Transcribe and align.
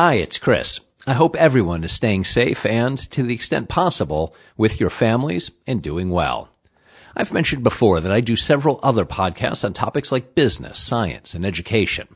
Hi, 0.00 0.14
it's 0.14 0.38
Chris. 0.38 0.78
I 1.08 1.14
hope 1.14 1.34
everyone 1.34 1.82
is 1.82 1.90
staying 1.90 2.22
safe 2.22 2.64
and, 2.64 2.96
to 3.10 3.24
the 3.24 3.34
extent 3.34 3.68
possible, 3.68 4.32
with 4.56 4.78
your 4.78 4.90
families 4.90 5.50
and 5.66 5.82
doing 5.82 6.10
well. 6.10 6.50
I've 7.16 7.32
mentioned 7.32 7.64
before 7.64 7.98
that 7.98 8.12
I 8.12 8.20
do 8.20 8.36
several 8.36 8.78
other 8.80 9.04
podcasts 9.04 9.64
on 9.64 9.72
topics 9.72 10.12
like 10.12 10.36
business, 10.36 10.78
science, 10.78 11.34
and 11.34 11.44
education. 11.44 12.06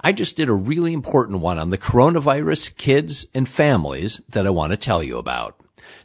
I 0.00 0.10
just 0.10 0.36
did 0.36 0.48
a 0.48 0.52
really 0.52 0.92
important 0.92 1.38
one 1.38 1.60
on 1.60 1.70
the 1.70 1.78
coronavirus, 1.78 2.76
kids, 2.76 3.28
and 3.32 3.48
families 3.48 4.20
that 4.30 4.44
I 4.44 4.50
want 4.50 4.72
to 4.72 4.76
tell 4.76 5.04
you 5.04 5.16
about. 5.16 5.54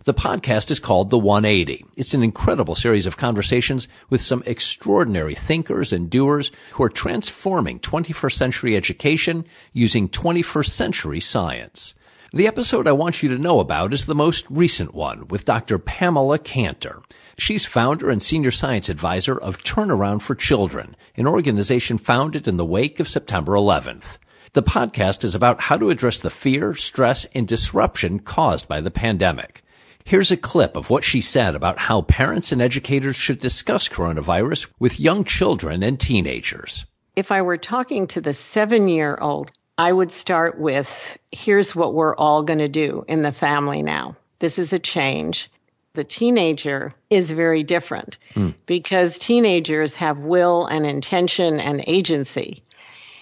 The 0.05 0.13
podcast 0.13 0.71
is 0.71 0.79
called 0.79 1.09
The 1.09 1.17
180. 1.17 1.85
It's 1.95 2.13
an 2.13 2.23
incredible 2.23 2.75
series 2.75 3.05
of 3.05 3.17
conversations 3.17 3.87
with 4.09 4.21
some 4.21 4.43
extraordinary 4.45 5.35
thinkers 5.35 5.93
and 5.93 6.09
doers 6.09 6.51
who 6.71 6.83
are 6.83 6.89
transforming 6.89 7.79
21st 7.79 8.33
century 8.33 8.75
education 8.75 9.45
using 9.73 10.09
21st 10.09 10.69
century 10.69 11.19
science. 11.19 11.95
The 12.35 12.47
episode 12.47 12.87
I 12.87 12.93
want 12.93 13.21
you 13.21 13.29
to 13.29 13.37
know 13.37 13.59
about 13.59 13.93
is 13.93 14.05
the 14.05 14.15
most 14.15 14.45
recent 14.49 14.95
one 14.95 15.27
with 15.27 15.45
Dr. 15.45 15.77
Pamela 15.77 16.39
Cantor. 16.39 17.03
She's 17.37 17.65
founder 17.65 18.09
and 18.09 18.23
senior 18.23 18.51
science 18.51 18.89
advisor 18.89 19.37
of 19.37 19.63
Turnaround 19.63 20.21
for 20.21 20.33
Children, 20.33 20.95
an 21.15 21.27
organization 21.27 21.97
founded 21.97 22.47
in 22.47 22.57
the 22.57 22.65
wake 22.65 22.99
of 22.99 23.07
September 23.07 23.53
11th. 23.53 24.17
The 24.53 24.61
podcast 24.61 25.23
is 25.23 25.33
about 25.33 25.61
how 25.61 25.77
to 25.77 25.89
address 25.89 26.19
the 26.19 26.29
fear, 26.29 26.75
stress, 26.75 27.25
and 27.33 27.47
disruption 27.47 28.19
caused 28.19 28.67
by 28.67 28.81
the 28.81 28.91
pandemic. 28.91 29.62
Here's 30.05 30.31
a 30.31 30.37
clip 30.37 30.75
of 30.75 30.89
what 30.89 31.03
she 31.03 31.21
said 31.21 31.55
about 31.55 31.79
how 31.79 32.01
parents 32.01 32.51
and 32.51 32.61
educators 32.61 33.15
should 33.15 33.39
discuss 33.39 33.87
coronavirus 33.87 34.69
with 34.79 34.99
young 34.99 35.23
children 35.23 35.83
and 35.83 35.99
teenagers. 35.99 36.85
If 37.15 37.31
I 37.31 37.41
were 37.41 37.57
talking 37.57 38.07
to 38.07 38.21
the 38.21 38.33
seven 38.33 38.87
year 38.87 39.17
old, 39.19 39.51
I 39.77 39.91
would 39.91 40.11
start 40.11 40.59
with 40.59 40.89
here's 41.31 41.75
what 41.75 41.93
we're 41.93 42.15
all 42.15 42.43
going 42.43 42.59
to 42.59 42.67
do 42.67 43.05
in 43.07 43.21
the 43.21 43.31
family 43.31 43.81
now. 43.81 44.17
This 44.39 44.59
is 44.59 44.73
a 44.73 44.79
change. 44.79 45.49
The 45.93 46.03
teenager 46.03 46.93
is 47.09 47.29
very 47.29 47.63
different 47.63 48.17
mm. 48.35 48.55
because 48.65 49.17
teenagers 49.17 49.95
have 49.95 50.17
will 50.17 50.65
and 50.65 50.85
intention 50.85 51.59
and 51.59 51.83
agency. 51.85 52.63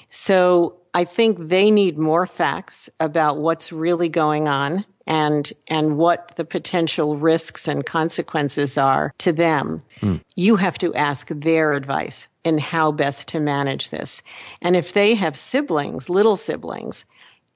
So 0.09 0.80
I 0.94 1.06
think 1.06 1.38
they 1.39 1.72
need 1.72 1.97
more 1.97 2.28
facts 2.28 2.89
about 3.00 3.38
what's 3.38 3.72
really 3.72 4.09
going 4.09 4.47
on 4.47 4.86
and 5.08 5.52
and 5.67 5.97
what 5.97 6.34
the 6.36 6.45
potential 6.45 7.17
risks 7.17 7.67
and 7.67 7.86
consequences 7.86 8.78
are 8.78 9.14
to 9.19 9.34
them. 9.34 9.81
Mm. 10.02 10.22
you 10.36 10.56
have 10.56 10.78
to 10.80 10.94
ask 10.94 11.28
their 11.30 11.73
advice 11.73 12.28
in 12.44 12.58
how 12.58 12.92
best 12.92 13.30
to 13.30 13.39
manage 13.39 13.89
this. 13.89 14.22
And 14.62 14.75
if 14.75 14.94
they 14.94 15.16
have 15.16 15.36
siblings 15.36 16.09
little 16.09 16.36
siblings 16.36 17.06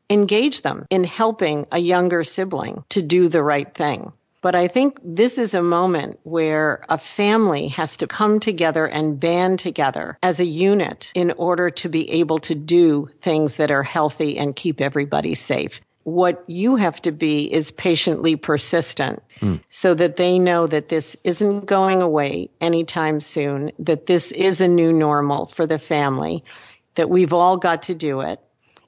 engage 0.09 0.61
them 0.61 0.86
in 0.89 1.03
helping 1.03 1.66
a 1.72 1.80
younger 1.80 2.23
sibling 2.23 2.83
to 2.89 3.02
do 3.02 3.28
the 3.28 3.44
right 3.44 3.73
thing 3.73 4.11
but 4.45 4.53
I 4.53 4.67
think 4.67 4.99
this 5.03 5.39
is 5.39 5.55
a 5.55 5.63
moment 5.63 6.19
where 6.21 6.85
a 6.88 6.99
family 6.99 7.69
has 7.69 7.97
to 7.97 8.05
come 8.05 8.39
together 8.39 8.85
and 8.85 9.19
band 9.19 9.57
together 9.57 10.19
as 10.21 10.39
a 10.39 10.45
unit 10.45 11.11
in 11.15 11.31
order 11.31 11.71
to 11.71 11.89
be 11.89 12.11
able 12.21 12.38
to 12.41 12.53
do 12.53 13.09
things 13.21 13.55
that 13.55 13.71
are 13.71 13.81
healthy 13.81 14.38
and 14.38 14.55
keep 14.55 14.81
everybody 14.81 15.33
safe 15.33 15.81
what 16.03 16.43
you 16.45 16.75
have 16.75 17.01
to 17.01 17.11
be 17.11 17.51
is 17.51 17.71
patiently 17.71 18.35
persistent 18.35 19.23
mm. 19.41 19.59
so 19.69 19.95
that 19.95 20.16
they 20.16 20.38
know 20.38 20.67
that 20.67 20.89
this 20.89 21.17
isn't 21.23 21.66
going 21.66 22.03
away 22.03 22.51
anytime 22.61 23.19
soon, 23.19 23.71
that 23.79 24.05
this 24.05 24.31
is 24.31 24.61
a 24.61 24.67
new 24.67 24.93
normal 24.93 25.47
for 25.47 25.66
the 25.66 25.79
family, 25.79 26.43
that 26.93 27.09
we've 27.09 27.33
all 27.33 27.57
got 27.57 27.81
to 27.81 27.95
do 27.95 28.21
it, 28.21 28.39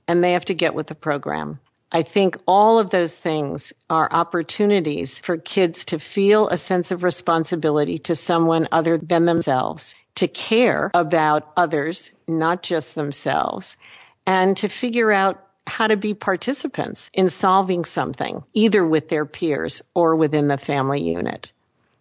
and 0.07 0.23
they 0.23 0.33
have 0.33 0.45
to 0.45 0.53
get 0.53 0.75
with 0.75 0.85
the 0.85 0.93
program. 0.93 1.59
I 1.91 2.03
think 2.03 2.37
all 2.45 2.79
of 2.79 2.89
those 2.89 3.15
things 3.15 3.71
are 3.89 4.11
opportunities 4.11 5.19
for 5.19 5.37
kids 5.37 5.85
to 5.85 5.99
feel 5.99 6.49
a 6.49 6.57
sense 6.57 6.91
of 6.91 7.03
responsibility 7.03 7.99
to 7.99 8.15
someone 8.15 8.67
other 8.71 8.97
than 8.97 9.25
themselves, 9.25 9.95
to 10.15 10.27
care 10.27 10.91
about 10.93 11.51
others, 11.55 12.11
not 12.27 12.61
just 12.61 12.93
themselves, 12.93 13.77
and 14.25 14.57
to 14.57 14.67
figure 14.67 15.11
out 15.11 15.41
how 15.65 15.87
to 15.87 15.95
be 15.95 16.13
participants 16.13 17.09
in 17.13 17.29
solving 17.29 17.85
something, 17.85 18.43
either 18.53 18.85
with 18.85 19.07
their 19.07 19.25
peers 19.25 19.81
or 19.93 20.15
within 20.15 20.47
the 20.47 20.57
family 20.57 21.01
unit. 21.01 21.51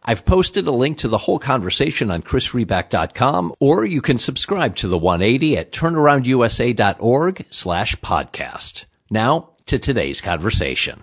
I've 0.03 0.25
posted 0.25 0.67
a 0.67 0.73
link 0.73 0.99
to 0.99 1.09
the 1.09 1.19
whole 1.19 1.39
conversation 1.39 2.11
on 2.11 2.23
chrisriback.com, 2.23 3.55
or 3.61 3.85
you 3.85 4.01
can 4.01 4.19
subscribe 4.19 4.77
to 4.77 4.89
the 4.89 4.99
180 4.99 5.59
at 5.59 5.73
turnaroundusa.org 5.73 7.47
slash 7.51 7.97
podcast. 7.97 8.85
Now 9.11 9.51
to 9.67 9.81
today's 9.81 10.21
conversation. 10.21 11.03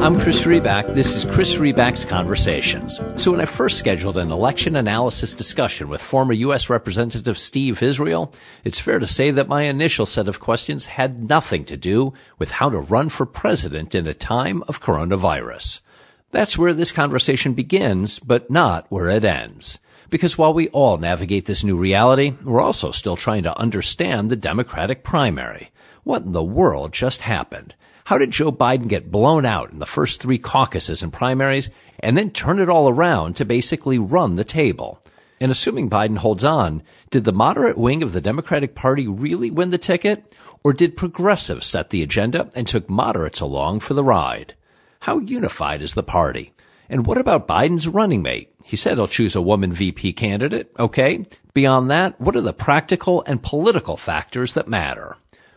I'm 0.00 0.18
Chris 0.20 0.42
Riback. 0.42 0.94
This 0.94 1.14
is 1.14 1.24
Chris 1.24 1.56
Riback's 1.56 2.04
Conversations. 2.04 3.00
So 3.16 3.30
when 3.30 3.40
I 3.40 3.46
first 3.46 3.78
scheduled 3.78 4.18
an 4.18 4.30
election 4.30 4.76
analysis 4.76 5.34
discussion 5.34 5.88
with 5.88 6.02
former 6.02 6.34
U.S. 6.34 6.68
Representative 6.68 7.38
Steve 7.38 7.82
Israel, 7.82 8.34
it's 8.64 8.78
fair 8.78 8.98
to 8.98 9.06
say 9.06 9.30
that 9.30 9.48
my 9.48 9.62
initial 9.62 10.04
set 10.04 10.28
of 10.28 10.40
questions 10.40 10.86
had 10.86 11.28
nothing 11.28 11.64
to 11.64 11.76
do 11.76 12.12
with 12.38 12.52
how 12.52 12.68
to 12.68 12.78
run 12.78 13.08
for 13.08 13.24
president 13.24 13.94
in 13.94 14.06
a 14.06 14.14
time 14.14 14.62
of 14.68 14.82
coronavirus. 14.82 15.80
That's 16.32 16.58
where 16.58 16.74
this 16.74 16.92
conversation 16.92 17.54
begins, 17.54 18.18
but 18.18 18.50
not 18.50 18.86
where 18.90 19.08
it 19.08 19.24
ends. 19.24 19.78
Because 20.10 20.38
while 20.38 20.54
we 20.54 20.68
all 20.68 20.96
navigate 20.96 21.44
this 21.44 21.64
new 21.64 21.76
reality, 21.76 22.34
we're 22.42 22.62
also 22.62 22.90
still 22.90 23.16
trying 23.16 23.42
to 23.42 23.58
understand 23.58 24.30
the 24.30 24.36
Democratic 24.36 25.04
primary. 25.04 25.70
What 26.02 26.22
in 26.22 26.32
the 26.32 26.42
world 26.42 26.92
just 26.92 27.22
happened? 27.22 27.74
How 28.06 28.16
did 28.16 28.30
Joe 28.30 28.50
Biden 28.50 28.88
get 28.88 29.10
blown 29.10 29.44
out 29.44 29.70
in 29.70 29.80
the 29.80 29.84
first 29.84 30.22
three 30.22 30.38
caucuses 30.38 31.02
and 31.02 31.12
primaries 31.12 31.68
and 32.00 32.16
then 32.16 32.30
turn 32.30 32.58
it 32.58 32.70
all 32.70 32.88
around 32.88 33.36
to 33.36 33.44
basically 33.44 33.98
run 33.98 34.36
the 34.36 34.44
table? 34.44 35.02
And 35.40 35.52
assuming 35.52 35.90
Biden 35.90 36.16
holds 36.16 36.42
on, 36.42 36.82
did 37.10 37.24
the 37.24 37.32
moderate 37.32 37.76
wing 37.76 38.02
of 38.02 38.14
the 38.14 38.22
Democratic 38.22 38.74
Party 38.74 39.06
really 39.06 39.50
win 39.50 39.68
the 39.70 39.76
ticket? 39.76 40.34
Or 40.64 40.72
did 40.72 40.96
progressives 40.96 41.66
set 41.66 41.90
the 41.90 42.02
agenda 42.02 42.50
and 42.54 42.66
took 42.66 42.88
moderates 42.88 43.40
along 43.40 43.80
for 43.80 43.92
the 43.92 44.02
ride? 44.02 44.54
How 45.00 45.18
unified 45.18 45.82
is 45.82 45.92
the 45.92 46.02
party? 46.02 46.54
And 46.88 47.06
what 47.06 47.18
about 47.18 47.46
Biden's 47.46 47.86
running 47.86 48.22
mate? 48.22 48.54
He 48.68 48.76
said 48.76 48.98
he'll 48.98 49.08
choose 49.08 49.34
a 49.34 49.40
woman 49.40 49.72
VP 49.72 50.12
candidate. 50.12 50.70
Okay. 50.78 51.24
Beyond 51.54 51.90
that, 51.90 52.20
what 52.20 52.36
are 52.36 52.42
the 52.42 52.52
practical 52.52 53.24
and 53.26 53.42
political 53.42 53.96
factors 53.96 54.52
that 54.52 54.68
matter? 54.68 55.16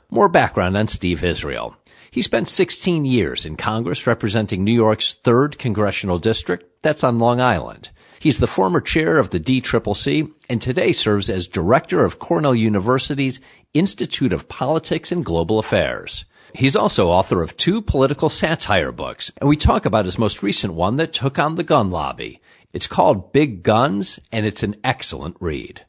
More 0.10 0.30
background 0.30 0.78
on 0.78 0.88
Steve 0.88 1.22
Israel. 1.22 1.76
He 2.10 2.22
spent 2.22 2.48
16 2.48 3.04
years 3.04 3.46
in 3.46 3.58
Congress 3.58 4.08
representing 4.08 4.64
New 4.64 4.72
York's 4.72 5.18
3rd 5.26 5.58
Congressional 5.58 6.20
District. 6.20 6.66
That's 6.84 7.04
on 7.04 7.20
Long 7.20 7.42
Island. 7.42 7.90
He's 8.22 8.38
the 8.38 8.48
former 8.48 8.80
chair 8.80 9.18
of 9.18 9.32
the 9.32 9.42
DCCC 9.42 10.32
and 10.48 10.62
today 10.62 10.94
serves 10.94 11.30
as 11.30 11.50
director 11.50 12.06
of 12.06 12.18
Cornell 12.18 12.56
University's 12.56 13.42
Institute 13.74 14.32
of 14.32 14.48
Politics 14.48 15.12
and 15.12 15.26
Global 15.26 15.60
Affairs. 15.60 16.24
He's 16.56 16.78
also 16.78 17.10
author 17.10 17.42
of 17.42 17.58
two 17.58 17.82
political 17.82 18.30
satire 18.30 18.94
books, 18.94 19.34
and 19.38 19.50
we 19.50 19.58
talk 19.58 19.86
about 19.86 20.06
his 20.06 20.18
most 20.18 20.42
recent 20.42 20.76
one 20.76 20.96
that 20.96 21.12
took 21.12 21.38
on 21.38 21.56
the 21.56 21.64
gun 21.64 21.90
lobby. 21.92 22.40
It's 22.74 22.88
called 22.88 23.34
Big 23.34 23.64
Guns, 23.64 24.20
and 24.32 24.46
it's 24.46 24.64
an 24.64 24.76
excellent 24.84 25.38
read 25.40 25.86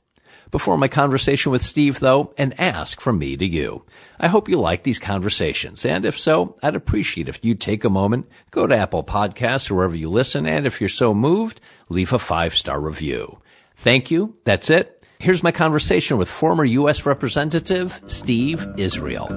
before 0.53 0.76
my 0.76 0.87
conversation 0.87 1.50
with 1.50 1.65
Steve, 1.65 1.98
though, 1.98 2.32
and 2.37 2.59
ask 2.60 3.00
from 3.00 3.19
me 3.19 3.37
to 3.37 3.47
you. 3.47 3.84
I 4.20 4.28
hope 4.28 4.48
you 4.48 4.60
like 4.60 4.82
these 4.82 4.98
conversations, 5.00 5.84
and 5.84 6.04
if 6.04 6.16
so, 6.16 6.56
I'd 6.62 6.76
appreciate 6.76 7.28
if 7.28 7.43
you'd 7.43 7.60
take 7.60 7.84
a 7.84 7.91
moment, 7.91 8.28
go 8.50 8.66
to 8.66 8.76
Apple 8.76 9.03
Podcasts 9.03 9.70
or 9.70 9.76
wherever 9.76 9.97
you 9.97 10.10
listen, 10.10 10.47
and 10.47 10.66
if 10.66 10.81
you're 10.81 10.88
so 10.88 11.15
moved, 11.15 11.60
leave 11.88 12.12
a 12.12 12.19
five-star 12.19 12.81
review. 12.81 13.38
Thank 13.76 14.10
you. 14.10 14.37
That's 14.44 14.70
it. 14.70 15.04
Here's 15.19 15.43
my 15.43 15.53
conversation 15.53 16.19
with 16.19 16.28
former 16.28 16.64
U.S. 16.64 17.06
Representative 17.06 18.00
Steve 18.06 18.67
Israel. 18.76 19.29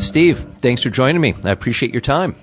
Steve, 0.00 0.38
thanks 0.58 0.82
for 0.82 0.90
joining 0.90 1.20
me. 1.20 1.34
I 1.44 1.50
appreciate 1.50 1.92
your 1.92 2.00
time. 2.00 2.34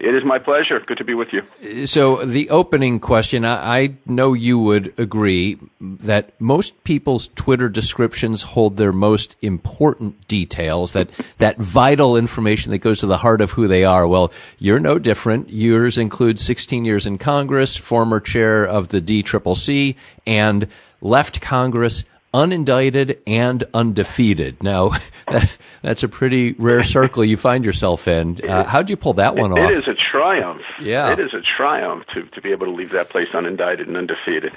It 0.00 0.14
is 0.14 0.24
my 0.24 0.38
pleasure. 0.38 0.78
Good 0.86 0.98
to 0.98 1.04
be 1.04 1.14
with 1.14 1.28
you. 1.32 1.86
So, 1.86 2.24
the 2.24 2.50
opening 2.50 3.00
question 3.00 3.44
I, 3.44 3.94
know 4.06 4.32
you 4.32 4.58
would 4.58 4.94
agree 4.96 5.58
that 5.80 6.40
most 6.40 6.84
people's 6.84 7.28
Twitter 7.34 7.68
descriptions 7.68 8.42
hold 8.42 8.76
their 8.76 8.92
most 8.92 9.34
important 9.42 10.28
details, 10.28 10.92
that, 10.92 11.10
that 11.38 11.58
vital 11.58 12.16
information 12.16 12.70
that 12.70 12.78
goes 12.78 13.00
to 13.00 13.06
the 13.06 13.16
heart 13.16 13.40
of 13.40 13.50
who 13.52 13.66
they 13.66 13.84
are. 13.84 14.06
Well, 14.06 14.32
you're 14.58 14.78
no 14.78 15.00
different. 15.00 15.50
Yours 15.50 15.98
includes 15.98 16.42
16 16.42 16.84
years 16.84 17.04
in 17.04 17.18
Congress, 17.18 17.76
former 17.76 18.20
chair 18.20 18.64
of 18.64 18.88
the 18.88 19.00
DCCC, 19.00 19.96
and 20.26 20.68
left 21.00 21.40
Congress 21.40 22.04
unindicted 22.34 23.18
and 23.26 23.64
undefeated. 23.74 24.62
Now, 24.62 24.90
that, 25.30 25.50
that's 25.82 26.02
a 26.02 26.08
pretty 26.08 26.52
rare 26.52 26.82
circle 26.82 27.24
you 27.24 27.36
find 27.36 27.64
yourself 27.64 28.08
in. 28.08 28.40
Uh, 28.48 28.64
how'd 28.64 28.90
you 28.90 28.96
pull 28.96 29.14
that 29.14 29.36
one 29.36 29.52
it, 29.52 29.60
off? 29.60 29.70
It 29.70 29.78
is 29.78 29.88
a 29.88 29.94
triumph. 30.12 30.62
Yeah. 30.80 31.12
It 31.12 31.18
is 31.18 31.32
a 31.34 31.40
triumph 31.56 32.04
to, 32.14 32.24
to 32.24 32.40
be 32.40 32.52
able 32.52 32.66
to 32.66 32.72
leave 32.72 32.92
that 32.92 33.10
place 33.10 33.28
unindicted 33.32 33.88
and 33.88 33.96
undefeated. 33.96 34.52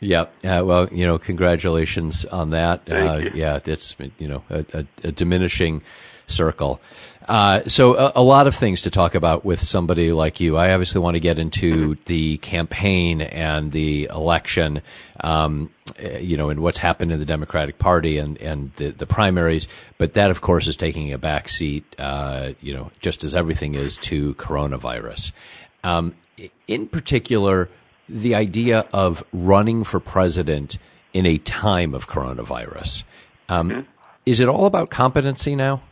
Yeah. 0.00 0.22
Uh, 0.42 0.62
well, 0.64 0.88
you 0.90 1.06
know, 1.06 1.18
congratulations 1.18 2.24
on 2.24 2.50
that. 2.50 2.90
Uh. 2.90 3.20
Yeah, 3.34 3.60
it's 3.64 3.96
you 4.18 4.28
know 4.28 4.42
a, 4.48 4.64
a, 4.72 4.86
a 5.04 5.12
diminishing 5.12 5.82
circle. 6.26 6.80
Uh, 7.28 7.62
so 7.66 7.96
a, 7.96 8.12
a, 8.16 8.22
lot 8.22 8.46
of 8.46 8.54
things 8.54 8.82
to 8.82 8.90
talk 8.90 9.14
about 9.14 9.44
with 9.44 9.62
somebody 9.62 10.10
like 10.10 10.40
you. 10.40 10.56
I 10.56 10.72
obviously 10.72 11.00
want 11.00 11.16
to 11.16 11.20
get 11.20 11.38
into 11.38 11.96
the 12.06 12.38
campaign 12.38 13.20
and 13.20 13.70
the 13.72 14.08
election, 14.10 14.80
um, 15.20 15.70
uh, 16.02 16.18
you 16.18 16.36
know, 16.36 16.48
and 16.48 16.60
what's 16.60 16.78
happened 16.78 17.12
in 17.12 17.18
the 17.18 17.26
Democratic 17.26 17.78
Party 17.78 18.18
and, 18.18 18.38
and 18.38 18.72
the, 18.76 18.90
the 18.90 19.06
primaries. 19.06 19.68
But 19.98 20.14
that, 20.14 20.30
of 20.30 20.40
course, 20.40 20.66
is 20.66 20.76
taking 20.76 21.12
a 21.12 21.18
back 21.18 21.48
seat, 21.48 21.84
uh, 21.98 22.52
you 22.60 22.72
know, 22.72 22.90
just 23.00 23.22
as 23.22 23.34
everything 23.34 23.74
is 23.74 23.98
to 23.98 24.34
coronavirus. 24.34 25.32
Um, 25.84 26.14
in 26.66 26.88
particular, 26.88 27.68
the 28.08 28.34
idea 28.34 28.86
of 28.92 29.22
running 29.32 29.84
for 29.84 30.00
president 30.00 30.78
in 31.12 31.26
a 31.26 31.38
time 31.38 31.94
of 31.94 32.08
coronavirus. 32.08 33.04
Um, 33.48 33.68
mm-hmm. 33.68 33.80
Is 34.26 34.40
it 34.40 34.48
all 34.48 34.66
about 34.66 34.90
competency 34.90 35.54
now? 35.54 35.82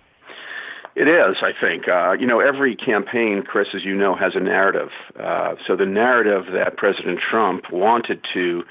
It 0.99 1.07
is, 1.07 1.37
I 1.43 1.53
think. 1.55 1.87
Uh, 1.87 2.15
you 2.19 2.27
know, 2.27 2.41
every 2.41 2.75
campaign, 2.75 3.45
Chris, 3.47 3.69
as 3.73 3.85
you 3.85 3.95
know, 3.95 4.17
has 4.17 4.33
a 4.35 4.41
narrative. 4.41 4.89
Uh, 5.17 5.55
so 5.65 5.77
the 5.77 5.87
narrative 5.87 6.53
that 6.53 6.77
President 6.77 7.21
Trump 7.31 7.71
wanted 7.71 8.19
to 8.35 8.65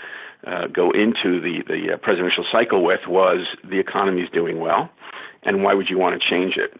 uh, 0.45 0.67
go 0.67 0.91
into 0.91 1.39
the, 1.39 1.63
the 1.65 1.93
uh, 1.93 1.97
presidential 1.97 2.43
cycle 2.51 2.83
with 2.83 2.99
was 3.07 3.47
the 3.63 3.79
economy 3.79 4.23
is 4.23 4.29
doing 4.33 4.59
well, 4.59 4.89
and 5.43 5.63
why 5.63 5.73
would 5.73 5.87
you 5.89 5.97
want 5.97 6.21
to 6.21 6.29
change 6.29 6.57
it? 6.57 6.77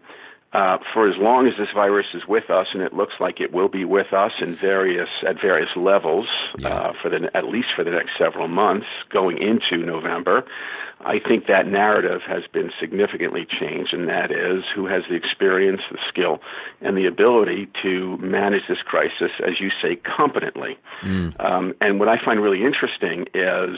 Uh, 0.58 0.80
for 0.92 1.08
as 1.08 1.16
long 1.20 1.46
as 1.46 1.54
this 1.60 1.68
virus 1.72 2.08
is 2.16 2.24
with 2.28 2.50
us, 2.50 2.66
and 2.74 2.82
it 2.82 2.92
looks 2.92 3.14
like 3.20 3.40
it 3.40 3.54
will 3.54 3.68
be 3.68 3.86
with 3.86 4.12
us 4.12 4.32
in 4.42 4.52
various 4.52 5.10
at 5.28 5.40
various 5.40 5.70
levels 5.76 6.28
yeah. 6.58 6.70
uh, 6.70 6.94
for 7.00 7.10
the 7.10 7.30
at 7.36 7.46
least 7.46 7.68
for 7.76 7.84
the 7.84 7.92
next 7.92 8.10
several 8.18 8.48
months, 8.48 8.88
going 9.12 9.38
into 9.38 9.86
November, 9.86 10.44
I 11.02 11.20
think 11.20 11.46
that 11.46 11.68
narrative 11.68 12.22
has 12.26 12.42
been 12.52 12.72
significantly 12.80 13.46
changed, 13.46 13.94
and 13.94 14.10
that 14.10 14.32
is 14.32 14.64
who 14.74 14.88
has 14.88 15.04
the 15.08 15.14
experience, 15.14 15.82
the 15.92 16.00
skill, 16.10 16.40
and 16.82 16.98
the 16.98 17.06
ability 17.06 17.68
to 17.84 18.18
manage 18.18 18.64
this 18.68 18.82
crisis, 18.84 19.30
as 19.46 19.60
you 19.60 19.70
say, 19.80 19.98
competently. 20.18 20.76
Mm. 21.04 21.40
Um, 21.40 21.76
and 21.82 22.00
what 22.00 22.10
I 22.10 22.18
find 22.26 22.42
really 22.42 22.64
interesting 22.64 23.28
is 23.36 23.78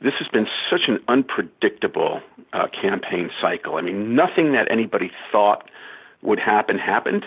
this 0.00 0.14
has 0.20 0.28
been 0.28 0.46
such 0.70 0.82
an 0.86 1.00
unpredictable 1.08 2.20
uh, 2.52 2.68
campaign 2.68 3.30
cycle. 3.42 3.74
I 3.74 3.80
mean, 3.80 4.14
nothing 4.14 4.52
that 4.52 4.70
anybody 4.70 5.10
thought 5.32 5.68
would 6.22 6.38
happen 6.38 6.78
happened, 6.78 7.24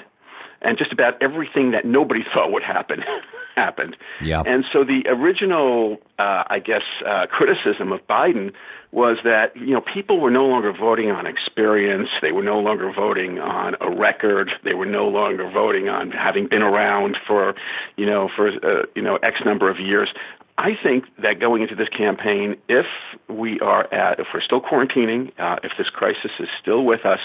and 0.61 0.77
just 0.77 0.91
about 0.91 1.21
everything 1.21 1.71
that 1.71 1.85
nobody 1.85 2.21
thought 2.33 2.51
would 2.51 2.63
happen 2.63 3.03
happened. 3.55 3.95
Yeah. 4.21 4.43
And 4.45 4.65
so 4.71 4.83
the 4.83 5.03
original, 5.07 5.97
uh, 6.17 6.43
I 6.47 6.59
guess, 6.59 6.81
uh, 7.05 7.27
criticism 7.27 7.91
of 7.91 8.05
Biden 8.07 8.53
was 8.91 9.17
that 9.23 9.55
you 9.55 9.73
know 9.73 9.81
people 9.81 10.19
were 10.19 10.29
no 10.29 10.45
longer 10.45 10.71
voting 10.71 11.09
on 11.09 11.25
experience, 11.25 12.09
they 12.21 12.31
were 12.31 12.43
no 12.43 12.59
longer 12.59 12.91
voting 12.95 13.39
on 13.39 13.75
a 13.81 13.89
record, 13.89 14.51
they 14.63 14.75
were 14.75 14.85
no 14.85 15.07
longer 15.07 15.49
voting 15.49 15.89
on 15.89 16.11
having 16.11 16.47
been 16.47 16.61
around 16.61 17.17
for 17.27 17.55
you 17.97 18.05
know 18.05 18.29
for 18.35 18.49
uh, 18.49 18.85
you 18.95 19.01
know 19.01 19.17
X 19.17 19.37
number 19.45 19.69
of 19.69 19.79
years. 19.79 20.09
I 20.57 20.71
think 20.81 21.05
that 21.17 21.39
going 21.39 21.63
into 21.63 21.75
this 21.75 21.89
campaign, 21.89 22.57
if 22.69 22.85
we 23.27 23.59
are 23.59 23.91
at, 23.91 24.19
if 24.19 24.27
we're 24.33 24.41
still 24.41 24.61
quarantining, 24.61 25.31
uh, 25.39 25.57
if 25.63 25.71
this 25.77 25.89
crisis 25.89 26.31
is 26.39 26.47
still 26.61 26.85
with 26.85 27.05
us, 27.05 27.19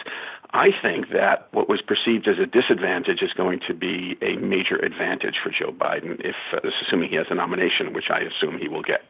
I 0.53 0.69
think 0.81 1.11
that 1.13 1.49
what 1.53 1.69
was 1.69 1.83
perceived 1.83 2.27
as 2.27 2.39
a 2.39 2.47
disadvantage 2.47 3.21
is 3.21 3.33
going 3.35 3.61
to 3.69 3.75
be 3.75 4.17
a 4.23 4.37
major 4.37 4.77
advantage 4.77 5.37
for 5.43 5.51
Joe 5.51 5.73
Biden, 5.73 6.21
if 6.25 6.37
uh, 6.55 6.69
assuming 6.87 7.11
he 7.11 7.17
has 7.17 7.27
a 7.29 7.35
nomination, 7.35 7.93
which 7.93 8.07
I 8.11 8.21
assume 8.21 8.59
he 8.59 8.69
will 8.69 8.83
get. 8.83 9.03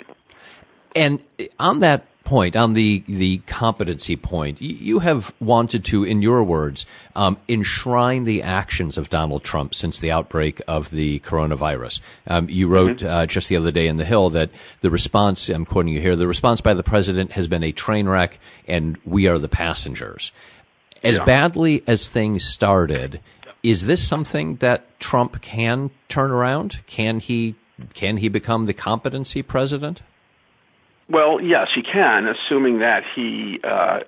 And 0.97 1.21
on 1.61 1.79
that 1.81 2.07
point, 2.29 2.55
on 2.57 2.75
the 2.75 3.03
the 3.09 3.39
competency 3.47 4.15
point, 4.15 4.61
you 4.61 4.99
have 4.99 5.33
wanted 5.41 5.83
to, 5.87 6.05
in 6.05 6.21
your 6.21 6.45
words, 6.45 6.85
um, 7.17 7.39
enshrine 7.49 8.25
the 8.25 8.43
actions 8.43 8.99
of 8.99 9.09
Donald 9.09 9.43
Trump 9.43 9.75
since 9.75 9.99
the 9.99 10.13
outbreak 10.13 10.61
of 10.69 10.91
the 10.91 11.21
coronavirus. 11.21 12.03
Um, 12.27 12.51
you 12.51 12.69
wrote 12.69 12.99
mm-hmm. 12.99 13.09
uh, 13.09 13.27
just 13.27 13.49
the 13.49 13.57
other 13.57 13.73
day 13.73 13.89
in 13.89 13.97
the 13.97 14.05
Hill 14.05 14.29
that 14.31 14.51
the 14.83 14.91
response, 14.91 15.49
I'm 15.49 15.65
quoting 15.65 15.95
you 15.95 16.03
here, 16.03 16.17
the 16.17 16.27
response 16.27 16.61
by 16.61 16.75
the 16.75 16.83
president 16.83 17.33
has 17.33 17.49
been 17.49 17.65
a 17.65 17.73
train 17.73 18.07
wreck, 18.07 18.39
and 18.67 18.99
we 19.07 19.27
are 19.27 19.39
the 19.39 19.49
passengers. 19.49 20.31
As 21.03 21.17
yeah. 21.17 21.25
badly 21.25 21.83
as 21.87 22.09
things 22.11 22.45
started, 22.45 23.21
is 23.63 23.87
this 23.87 24.07
something 24.07 24.57
that 24.57 25.01
Trump 25.01 25.41
can 25.41 25.91
turn 26.11 26.31
around? 26.31 26.81
Can 26.87 27.21
he 27.21 27.55
can 27.95 28.19
he 28.19 28.29
become 28.29 28.67
the 28.67 28.75
competency 28.75 29.41
president? 29.41 30.03
Well, 31.11 31.41
yes, 31.41 31.69
he 31.75 31.83
can, 31.83 32.27
assuming 32.27 32.81
that 32.81 33.03
he 33.17 33.61
uh, 33.65 34.01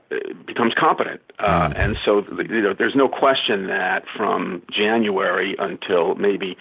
becomes 0.46 0.74
competent. 0.78 1.22
Uh, 1.38 1.68
mm. 1.68 1.72
And 1.76 1.98
so, 2.04 2.22
you 2.42 2.60
know, 2.60 2.74
there's 2.74 2.94
no 2.94 3.08
question 3.08 3.68
that 3.68 4.04
from 4.14 4.62
January 4.70 5.56
until 5.58 6.14
maybe 6.16 6.58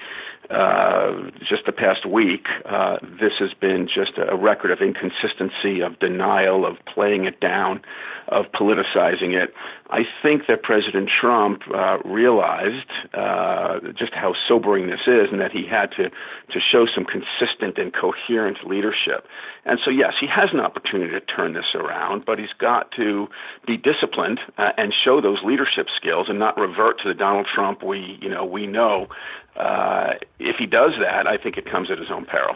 uh, 0.49 1.29
just 1.39 1.65
the 1.65 1.73
past 1.73 2.05
week, 2.05 2.47
uh, 2.65 2.97
this 3.03 3.33
has 3.39 3.53
been 3.53 3.87
just 3.87 4.13
a 4.17 4.35
record 4.35 4.71
of 4.71 4.79
inconsistency, 4.79 5.81
of 5.81 5.99
denial, 5.99 6.65
of 6.65 6.77
playing 6.85 7.25
it 7.25 7.39
down, 7.41 7.81
of 8.29 8.45
politicizing 8.53 9.33
it. 9.33 9.53
I 9.91 10.03
think 10.21 10.43
that 10.47 10.61
President 10.61 11.09
Trump 11.09 11.61
uh, 11.73 11.97
realized 12.05 12.89
uh, 13.13 13.79
just 13.97 14.13
how 14.13 14.35
sobering 14.47 14.87
this 14.87 15.01
is, 15.07 15.29
and 15.31 15.41
that 15.41 15.51
he 15.51 15.65
had 15.65 15.87
to 15.97 16.09
to 16.09 16.59
show 16.59 16.85
some 16.93 17.05
consistent 17.05 17.77
and 17.79 17.91
coherent 17.93 18.57
leadership. 18.65 19.25
And 19.65 19.79
so, 19.83 19.89
yes, 19.89 20.13
he 20.19 20.27
has 20.27 20.49
an 20.53 20.59
opportunity 20.59 21.11
to 21.11 21.21
turn 21.21 21.53
this 21.53 21.73
around, 21.73 22.23
but 22.25 22.37
he's 22.37 22.53
got 22.59 22.91
to 22.97 23.27
be 23.65 23.77
disciplined 23.77 24.39
uh, 24.57 24.71
and 24.77 24.93
show 24.93 25.21
those 25.21 25.39
leadership 25.43 25.87
skills, 25.95 26.27
and 26.29 26.37
not 26.37 26.57
revert 26.57 26.99
to 27.01 27.09
the 27.09 27.15
Donald 27.15 27.47
Trump 27.53 27.83
we 27.83 28.19
you 28.21 28.29
know 28.29 28.45
we 28.45 28.67
know. 28.67 29.07
Uh, 29.55 30.13
if 30.39 30.57
he 30.57 30.67
does 30.67 30.91
that, 31.01 31.25
I 31.25 31.37
think 31.37 31.57
it 31.57 31.65
comes 31.65 31.89
at 31.89 31.97
his 31.97 32.11
own 32.11 32.25
peril 32.25 32.55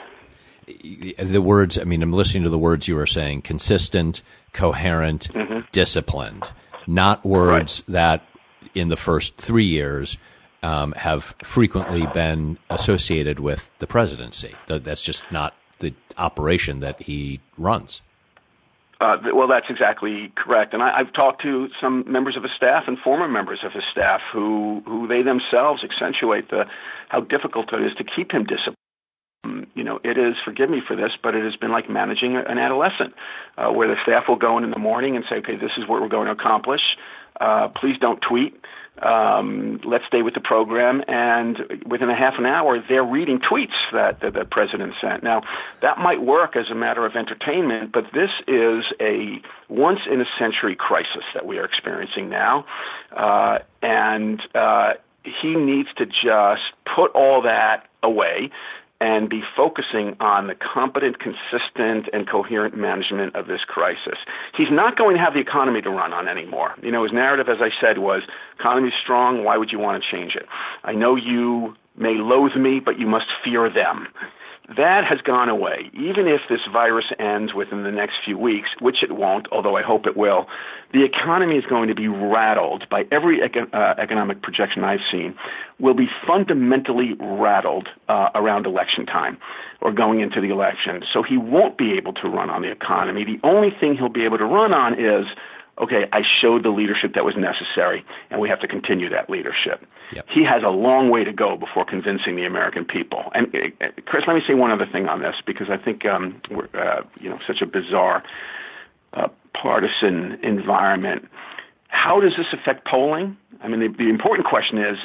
the 0.66 1.42
words 1.42 1.78
i 1.78 1.84
mean 1.84 2.02
i'm 2.02 2.14
listening 2.14 2.44
to 2.44 2.50
the 2.50 2.58
words 2.58 2.88
you 2.88 2.96
were 2.96 3.06
saying 3.06 3.42
consistent 3.42 4.22
coherent 4.54 5.28
mm-hmm. 5.34 5.60
disciplined 5.74 6.52
not 6.88 7.26
words 7.26 7.84
right. 7.88 7.94
that 7.94 8.26
in 8.74 8.90
the 8.90 8.98
first 8.98 9.36
three 9.36 9.66
years 9.66 10.18
um, 10.62 10.94
have 10.94 11.36
frequently 11.44 12.06
been 12.14 12.58
associated 12.70 13.40
with 13.40 13.72
the 13.80 13.88
presidency 13.88 14.56
that's 14.68 15.02
just 15.02 15.30
not 15.32 15.54
the 15.80 15.94
operation 16.18 16.80
that 16.80 17.02
he 17.02 17.40
runs 17.58 18.02
uh, 19.02 19.18
well, 19.34 19.50
that's 19.50 19.66
exactly 19.70 20.32
correct. 20.38 20.74
And 20.74 20.82
I, 20.82 21.00
I've 21.00 21.12
talked 21.12 21.42
to 21.42 21.68
some 21.82 22.06
members 22.10 22.38
of 22.38 22.44
his 22.44 22.54
staff 22.56 22.84
and 22.88 22.98
former 22.98 23.28
members 23.28 23.60
of 23.66 23.74
his 23.74 23.84
staff 23.92 24.22
who, 24.32 24.82
who 24.86 25.08
they 25.08 25.22
themselves 25.24 25.84
accentuate 25.84 26.50
the, 26.50 26.64
how 27.10 27.20
difficult 27.20 27.74
it 27.74 27.82
is 27.82 27.92
to 27.98 28.06
keep 28.06 28.32
him 28.32 28.46
disciplined 28.46 28.78
you 29.76 29.84
know, 29.84 30.00
it 30.04 30.18
is, 30.18 30.36
forgive 30.46 30.70
me 30.70 30.82
for 30.86 30.96
this, 30.96 31.12
but 31.22 31.36
it 31.36 31.44
has 31.44 31.56
been 31.56 31.72
like 31.72 31.90
managing 31.90 32.36
an 32.38 32.58
adolescent, 32.60 33.14
uh, 33.58 33.70
where 33.70 33.88
the 33.88 33.98
staff 34.04 34.24
will 34.28 34.38
go 34.38 34.58
in 34.58 34.64
in 34.64 34.72
the 34.72 34.80
morning 34.80 35.16
and 35.16 35.26
say, 35.30 35.38
okay, 35.38 35.56
this 35.56 35.72
is 35.78 35.88
what 35.88 36.02
we're 36.02 36.08
going 36.08 36.28
to 36.28 36.34
accomplish. 36.34 36.82
Uh, 37.40 37.68
please 37.70 37.98
don't 38.00 38.22
tweet. 38.22 38.60
Um, 39.02 39.82
let's 39.84 40.06
stay 40.06 40.22
with 40.22 40.36
the 40.36 40.40
program. 40.40 41.04
And 41.08 41.58
within 41.86 42.10
a 42.10 42.16
half 42.16 42.36
an 42.38 42.46
hour, 42.46 42.82
they're 42.88 43.04
reading 43.04 43.40
tweets 43.40 43.74
that, 43.92 44.22
that 44.22 44.34
the 44.34 44.46
president 44.46 44.94
sent. 45.02 45.24
Now, 45.24 45.42
that 45.82 45.98
might 45.98 46.22
work 46.22 46.56
as 46.56 46.70
a 46.72 46.76
matter 46.76 47.06
of 47.06 47.16
entertainment, 47.16 47.92
but 47.92 48.06
this 48.14 48.30
is 48.48 48.84
a 49.02 49.42
once 49.68 50.00
in 50.10 50.22
a 50.22 50.26
century 50.38 50.76
crisis 50.76 51.24
that 51.34 51.46
we 51.46 51.58
are 51.58 51.66
experiencing 51.66 52.30
now. 52.30 52.66
Uh, 53.12 53.60
and, 53.82 54.42
uh, 54.54 54.94
he 55.42 55.56
needs 55.56 55.88
to 55.98 56.06
just 56.06 56.62
put 56.96 57.12
all 57.12 57.44
that 57.44 57.88
away 58.04 58.52
and 59.04 59.30
be 59.30 59.42
focusing 59.58 60.16
on 60.22 60.48
the 60.48 60.56
competent, 60.56 61.18
consistent, 61.20 62.08
and 62.14 62.26
coherent 62.26 62.78
management 62.78 63.36
of 63.36 63.48
this 63.48 63.60
crisis. 63.68 64.18
He's 64.56 64.72
not 64.72 64.98
going 64.98 65.18
to 65.18 65.22
have 65.22 65.34
the 65.34 65.42
economy 65.42 65.82
to 65.82 65.90
run 65.90 66.14
on 66.14 66.30
anymore. 66.30 66.74
You 66.82 66.90
know, 66.90 67.04
his 67.04 67.12
narrative, 67.12 67.50
as 67.50 67.58
I 67.60 67.68
said, 67.82 67.98
was 67.98 68.22
economy's 68.58 68.94
strong, 69.04 69.44
why 69.44 69.58
would 69.58 69.74
you 69.74 69.80
want 69.80 70.02
to 70.02 70.10
change 70.10 70.36
it? 70.36 70.46
I 70.86 70.94
know 70.94 71.18
you 71.18 71.76
may 71.98 72.16
loathe 72.16 72.56
me, 72.56 72.80
but 72.80 72.98
you 72.98 73.06
must 73.06 73.26
fear 73.44 73.70
them. 73.70 74.08
That 74.70 75.04
has 75.04 75.20
gone 75.20 75.50
away. 75.50 75.92
Even 75.94 76.26
if 76.28 76.40
this 76.50 76.62
virus 76.72 77.06
ends 77.20 77.54
within 77.54 77.84
the 77.84 77.92
next 77.92 78.14
few 78.24 78.38
weeks, 78.38 78.70
which 78.80 79.04
it 79.04 79.12
won't, 79.12 79.48
although 79.52 79.76
I 79.76 79.82
hope 79.82 80.08
it 80.08 80.16
will, 80.16 80.48
the 80.94 81.02
economy 81.02 81.58
is 81.58 81.66
going 81.66 81.90
to 81.90 81.96
be 81.96 82.08
rattled 82.08 82.86
by 82.90 83.04
every 83.12 83.40
econ- 83.40 83.74
uh, 83.74 83.96
economic 84.02 84.42
projection 84.42 84.86
I've 84.86 85.04
seen, 85.12 85.36
will 85.80 85.96
be 85.96 86.08
fundamentally 86.26 87.12
rattled 87.20 87.90
uh, 88.08 88.30
around 88.36 88.66
election 88.66 89.06
time 89.06 89.38
or 89.82 89.92
going 89.92 90.22
into 90.22 90.40
the 90.40 90.50
election. 90.50 91.04
So 91.12 91.24
he 91.24 91.36
won't 91.36 91.78
be 91.78 91.98
able 91.98 92.14
to 92.14 92.30
run 92.30 92.50
on 92.50 92.62
the 92.62 92.72
economy. 92.72 93.26
The 93.26 93.46
only 93.46 93.70
thing 93.78 93.98
he'll 93.98 94.08
be 94.08 94.24
able 94.24 94.38
to 94.38 94.46
run 94.46 94.72
on 94.72 94.94
is 94.94 95.26
okay, 95.82 96.06
I 96.12 96.22
showed 96.42 96.64
the 96.64 96.70
leadership 96.70 97.14
that 97.16 97.26
was 97.26 97.36
necessary, 97.36 98.06
and 98.30 98.40
we 98.40 98.50
have 98.50 98.60
to 98.62 98.68
continue 98.68 99.10
that 99.10 99.30
leadership. 99.30 99.86
Yep. 100.14 100.28
He 100.30 100.44
has 100.44 100.62
a 100.64 100.70
long 100.70 101.10
way 101.10 101.24
to 101.24 101.34
go 101.34 101.58
before 101.58 101.86
convincing 101.86 102.36
the 102.36 102.46
American 102.46 102.86
people. 102.86 103.32
And 103.34 103.48
uh, 103.82 103.88
Chris, 104.06 104.24
let 104.28 104.36
me 104.36 104.42
say 104.48 104.54
one 104.54 104.72
other 104.72 104.86
thing 104.92 105.08
on 105.08 105.22
this 105.22 105.36
because 105.46 105.68
I 105.70 105.78
think 105.78 106.06
um, 106.06 106.42
we're 106.52 106.70
uh, 106.74 107.02
you 107.20 107.30
know 107.30 107.40
such 107.48 107.62
a 107.62 107.66
bizarre 107.66 108.24
uh, 109.14 109.28
partisan 109.60 110.38
environment. 110.44 111.28
How 111.88 112.20
does 112.20 112.34
this 112.38 112.48
affect 112.54 112.88
polling? 112.88 113.38
I 113.62 113.68
mean, 113.68 113.80
the, 113.80 113.88
the 113.88 114.10
important 114.10 114.48
question 114.48 114.78
is. 114.78 114.98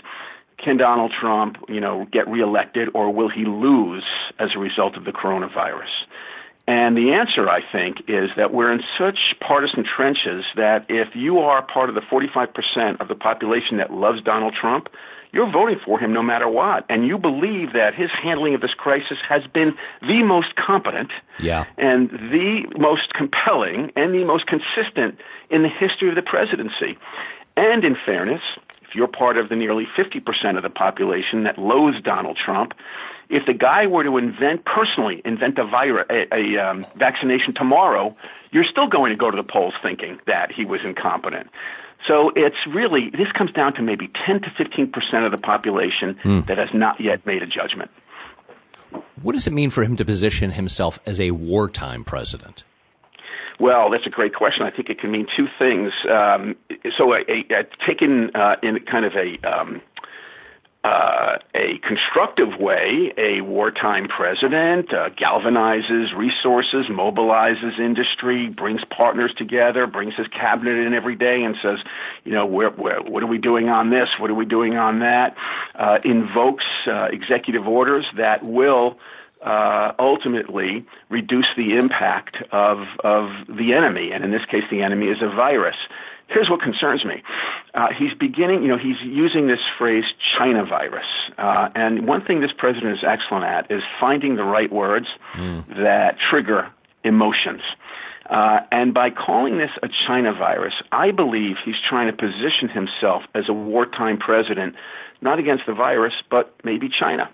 Can 0.61 0.77
Donald 0.77 1.13
Trump, 1.21 1.57
you 1.69 1.79
know, 1.79 2.09
get 2.11 2.27
reelected, 2.27 2.89
or 2.93 3.15
will 3.15 3.29
he 3.29 3.45
lose 3.45 4.03
as 4.41 4.49
a 4.57 4.59
result 4.59 4.97
of 4.97 5.05
the 5.05 5.13
coronavirus? 5.13 5.87
And 6.69 6.99
the 6.99 7.13
answer, 7.13 7.49
I 7.49 7.61
think, 7.73 8.01
is 8.09 8.29
that 8.37 8.53
we're 8.53 8.71
in 8.71 8.83
such 8.99 9.19
partisan 9.41 9.85
trenches 9.85 10.45
that 10.55 10.85
if 10.91 11.17
you 11.17 11.39
are 11.39 11.63
part 11.63 11.89
of 11.89 11.95
the 11.95 12.03
45% 12.03 13.01
of 13.01 13.09
the 13.09 13.15
population 13.15 13.79
that 13.79 13.91
loves 13.91 14.23
Donald 14.23 14.55
Trump, 14.61 14.89
you're 15.33 15.51
voting 15.51 15.79
for 15.83 15.99
him 15.99 16.13
no 16.13 16.23
matter 16.23 16.47
what. 16.47 16.85
And 16.91 17.07
you 17.07 17.17
believe 17.17 17.73
that 17.73 17.95
his 17.95 18.11
handling 18.23 18.55
of 18.55 18.61
this 18.61 18.75
crisis 18.77 19.17
has 19.27 19.41
been 19.55 19.73
the 20.03 20.23
most 20.23 20.57
competent 20.57 21.11
yeah. 21.41 21.65
and 21.79 22.11
the 22.11 22.71
most 22.77 23.15
compelling 23.15 23.91
and 23.97 24.13
the 24.13 24.25
most 24.25 24.45
consistent 24.47 25.19
in 25.49 25.63
the 25.63 25.71
history 25.71 26.11
of 26.11 26.17
the 26.17 26.23
presidency. 26.23 26.99
And 27.57 27.83
in 27.83 27.97
fairness, 28.05 28.43
if 28.83 28.95
you're 28.95 29.09
part 29.09 29.39
of 29.39 29.49
the 29.49 29.57
nearly 29.57 29.87
50% 29.97 30.59
of 30.59 30.63
the 30.63 30.71
population 30.71 31.45
that 31.45 31.57
loathes 31.57 32.03
Donald 32.03 32.37
Trump, 32.37 32.75
if 33.31 33.47
the 33.47 33.53
guy 33.53 33.87
were 33.87 34.05
to 34.05 34.17
invent 34.17 34.65
personally 34.65 35.23
invent 35.25 35.59
a 35.59 35.65
virus, 35.65 36.07
a, 36.11 36.35
a 36.35 36.59
um, 36.59 36.87
vaccination 36.97 37.55
tomorrow, 37.55 38.17
you're 38.51 38.65
still 38.65 38.89
going 38.89 39.11
to 39.11 39.17
go 39.17 39.31
to 39.31 39.37
the 39.37 39.43
polls 39.43 39.75
thinking 39.83 40.19
that 40.27 40.51
he 40.53 40.65
was 40.65 40.81
incompetent. 40.85 41.49
So 42.07 42.31
it's 42.37 42.57
really 42.73 43.11
this 43.11 43.31
comes 43.37 43.53
down 43.53 43.75
to 43.75 43.83
maybe 43.83 44.11
10 44.27 44.43
to 44.43 44.51
15 44.57 44.93
percent 44.93 45.25
of 45.25 45.33
the 45.33 45.39
population 45.39 46.19
mm. 46.25 46.47
that 46.47 46.59
has 46.59 46.69
not 46.73 47.01
yet 47.01 47.27
made 47.27 47.43
a 47.43 47.47
judgment. 47.47 47.91
What 49.21 49.33
does 49.33 49.47
it 49.47 49.53
mean 49.53 49.71
for 49.71 49.83
him 49.83 49.97
to 49.97 50.05
position 50.05 50.53
himself 50.53 50.99
as 51.05 51.21
a 51.21 51.33
wartime 51.33 52.05
president? 52.05 52.65
Well, 53.61 53.91
that's 53.91 54.07
a 54.07 54.11
great 54.11 54.35
question. 54.35 54.63
I 54.65 54.71
think 54.71 54.89
it 54.89 55.01
can 55.01 55.11
mean 55.11 55.27
two 55.37 55.47
things. 55.59 55.93
Um, 56.09 56.55
so, 56.97 57.13
a, 57.13 57.19
a, 57.29 57.61
a 57.61 57.65
taken 57.87 58.31
uh, 58.35 58.55
in 58.63 58.79
kind 58.91 59.05
of 59.05 59.15
a 59.15 59.47
um, 59.47 59.83
uh, 60.89 61.39
a 61.55 61.79
constructive 61.87 62.59
way, 62.59 63.13
a 63.19 63.43
wartime 63.43 64.09
president 64.09 64.93
uh, 64.93 65.11
galvanizes 65.11 66.17
resources, 66.17 66.87
mobilizes 66.87 67.79
industry, 67.79 68.49
brings 68.49 68.81
partners 68.85 69.35
together, 69.37 69.87
brings 69.87 70.15
his 70.15 70.27
cabinet 70.29 70.79
in 70.87 70.95
every 70.95 71.15
day, 71.15 71.43
and 71.43 71.57
says, 71.63 71.79
you 72.25 72.33
know, 72.33 72.47
where, 72.47 72.71
where, 72.71 73.03
what 73.03 73.23
are 73.23 73.27
we 73.27 73.37
doing 73.39 73.69
on 73.69 73.91
this? 73.91 74.09
What 74.19 74.31
are 74.31 74.35
we 74.35 74.47
doing 74.47 74.79
on 74.79 75.01
that? 75.01 75.37
Uh, 75.75 75.99
invokes 76.05 76.65
uh, 76.87 77.09
executive 77.13 77.69
orders 77.69 78.07
that 78.17 78.43
will. 78.43 78.99
Uh, 79.45 79.93
ultimately 80.01 80.85
reduce 81.11 81.47
the 81.57 81.77
impact 81.77 82.39
of 82.51 82.79
of 83.05 83.31
the 83.47 83.73
enemy, 83.73 84.11
and 84.13 84.25
in 84.25 84.33
this 84.33 84.45
case, 84.51 84.65
the 84.69 84.83
enemy 84.83 85.07
is 85.07 85.19
a 85.23 85.29
virus. 85.29 85.77
Here's 86.29 86.51
what 86.51 86.61
concerns 86.61 87.05
me. 87.05 87.23
Uh, 87.73 87.89
he's 87.99 88.13
beginning, 88.19 88.63
you 88.63 88.69
know, 88.69 88.77
he's 88.77 89.01
using 89.03 89.49
this 89.49 89.61
phrase 89.79 90.05
China 90.37 90.65
virus. 90.65 91.07
Uh, 91.39 91.71
and 91.75 92.07
one 92.07 92.23
thing 92.23 92.41
this 92.41 92.51
president 92.57 92.93
is 92.93 93.05
excellent 93.07 93.45
at 93.45 93.71
is 93.71 93.83
finding 93.99 94.37
the 94.37 94.45
right 94.45 94.71
words 94.71 95.07
mm. 95.35 95.67
that 95.69 96.17
trigger 96.31 96.69
emotions. 97.03 97.63
Uh, 98.29 98.61
and 98.71 98.93
by 98.93 99.09
calling 99.09 99.57
this 99.57 99.71
a 99.83 99.89
China 100.07 100.35
virus, 100.35 100.75
I 100.93 101.13
believe 101.13 101.57
he's 101.65 101.81
trying 101.89 102.11
to 102.11 102.13
position 102.13 102.69
himself 102.69 103.23
as 103.35 103.45
a 103.49 103.55
wartime 103.55 104.19
president, 104.19 104.75
not 105.23 105.39
against 105.39 105.65
the 105.67 105.73
virus, 105.73 106.13
but 106.31 106.55
maybe 106.63 106.91
China 106.91 107.31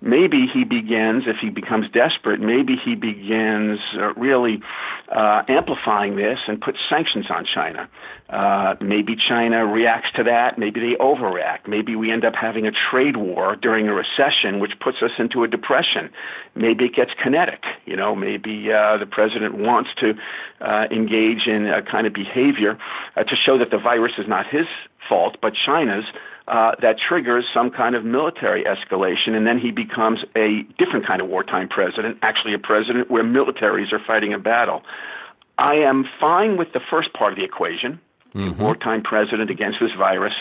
maybe 0.00 0.46
he 0.52 0.64
begins, 0.64 1.24
if 1.26 1.36
he 1.40 1.50
becomes 1.50 1.90
desperate, 1.90 2.40
maybe 2.40 2.76
he 2.76 2.94
begins 2.94 3.78
uh, 3.94 4.14
really 4.14 4.60
uh, 5.10 5.42
amplifying 5.48 6.16
this 6.16 6.38
and 6.48 6.60
puts 6.60 6.78
sanctions 6.88 7.26
on 7.30 7.46
China. 7.52 7.88
Uh, 8.28 8.74
maybe 8.80 9.14
China 9.16 9.64
reacts 9.64 10.08
to 10.16 10.24
that. 10.24 10.58
Maybe 10.58 10.80
they 10.80 10.96
overreact. 10.96 11.68
Maybe 11.68 11.94
we 11.94 12.10
end 12.10 12.24
up 12.24 12.34
having 12.34 12.66
a 12.66 12.72
trade 12.90 13.16
war 13.16 13.54
during 13.54 13.88
a 13.88 13.94
recession, 13.94 14.58
which 14.58 14.72
puts 14.80 14.98
us 15.02 15.12
into 15.18 15.44
a 15.44 15.48
depression. 15.48 16.10
Maybe 16.54 16.86
it 16.86 16.94
gets 16.94 17.12
kinetic. 17.22 17.62
You 17.84 17.96
know, 17.96 18.16
maybe 18.16 18.72
uh, 18.72 18.98
the 18.98 19.06
president 19.06 19.54
wants 19.58 19.90
to 20.00 20.14
uh, 20.60 20.86
engage 20.90 21.46
in 21.46 21.68
a 21.68 21.82
kind 21.82 22.06
of 22.06 22.12
behavior 22.12 22.78
uh, 23.16 23.22
to 23.22 23.36
show 23.36 23.58
that 23.58 23.70
the 23.70 23.78
virus 23.78 24.12
is 24.18 24.26
not 24.26 24.46
his 24.46 24.66
fault, 25.08 25.36
but 25.40 25.52
China's 25.54 26.04
uh, 26.48 26.72
that 26.80 26.96
triggers 27.08 27.44
some 27.52 27.70
kind 27.70 27.94
of 27.94 28.04
military 28.04 28.64
escalation, 28.64 29.30
and 29.30 29.46
then 29.46 29.58
he 29.58 29.72
becomes 29.72 30.20
a 30.36 30.62
different 30.78 31.06
kind 31.06 31.20
of 31.20 31.28
wartime 31.28 31.68
president, 31.68 32.18
actually 32.22 32.54
a 32.54 32.58
president 32.58 33.10
where 33.10 33.24
militaries 33.24 33.92
are 33.92 34.00
fighting 34.06 34.32
a 34.32 34.38
battle. 34.38 34.82
I 35.58 35.74
am 35.74 36.04
fine 36.20 36.56
with 36.56 36.72
the 36.72 36.80
first 36.90 37.12
part 37.14 37.32
of 37.32 37.38
the 37.38 37.44
equation, 37.44 38.00
mm-hmm. 38.34 38.62
wartime 38.62 39.02
president 39.02 39.50
against 39.50 39.78
this 39.80 39.90
virus. 39.98 40.34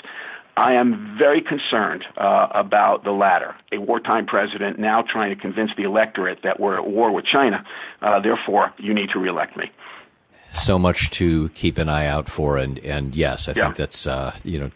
I 0.57 0.73
am 0.73 1.17
very 1.17 1.41
concerned 1.41 2.05
uh, 2.17 2.47
about 2.53 3.03
the 3.03 3.11
latter, 3.11 3.55
a 3.73 3.77
wartime 3.77 4.25
president 4.25 4.79
now 4.79 5.01
trying 5.01 5.35
to 5.35 5.41
convince 5.41 5.71
the 5.75 5.83
electorate 5.83 6.39
that 6.43 6.59
we're 6.59 6.77
at 6.77 6.87
war 6.87 7.11
with 7.11 7.25
China. 7.25 7.65
Uh, 8.01 8.21
therefore, 8.21 8.73
you 8.77 8.93
need 8.93 9.09
to 9.11 9.19
reelect 9.19 9.57
me 9.57 9.71
so 10.55 10.79
much 10.79 11.09
to 11.11 11.49
keep 11.49 11.77
an 11.77 11.89
eye 11.89 12.07
out 12.07 12.29
for, 12.29 12.57
and 12.57 12.79
and 12.79 13.15
yes, 13.15 13.47
I 13.47 13.53
yeah. 13.55 13.65
think 13.65 13.77
that's 13.77 14.07
uh, 14.07 14.35
you 14.43 14.59
know 14.59 14.71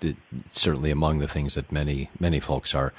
certainly 0.52 0.92
among 0.92 1.20
the 1.20 1.28
things 1.28 1.56
that 1.56 1.72
many 1.72 2.10
many 2.20 2.40
folks 2.40 2.76
are 2.76 2.94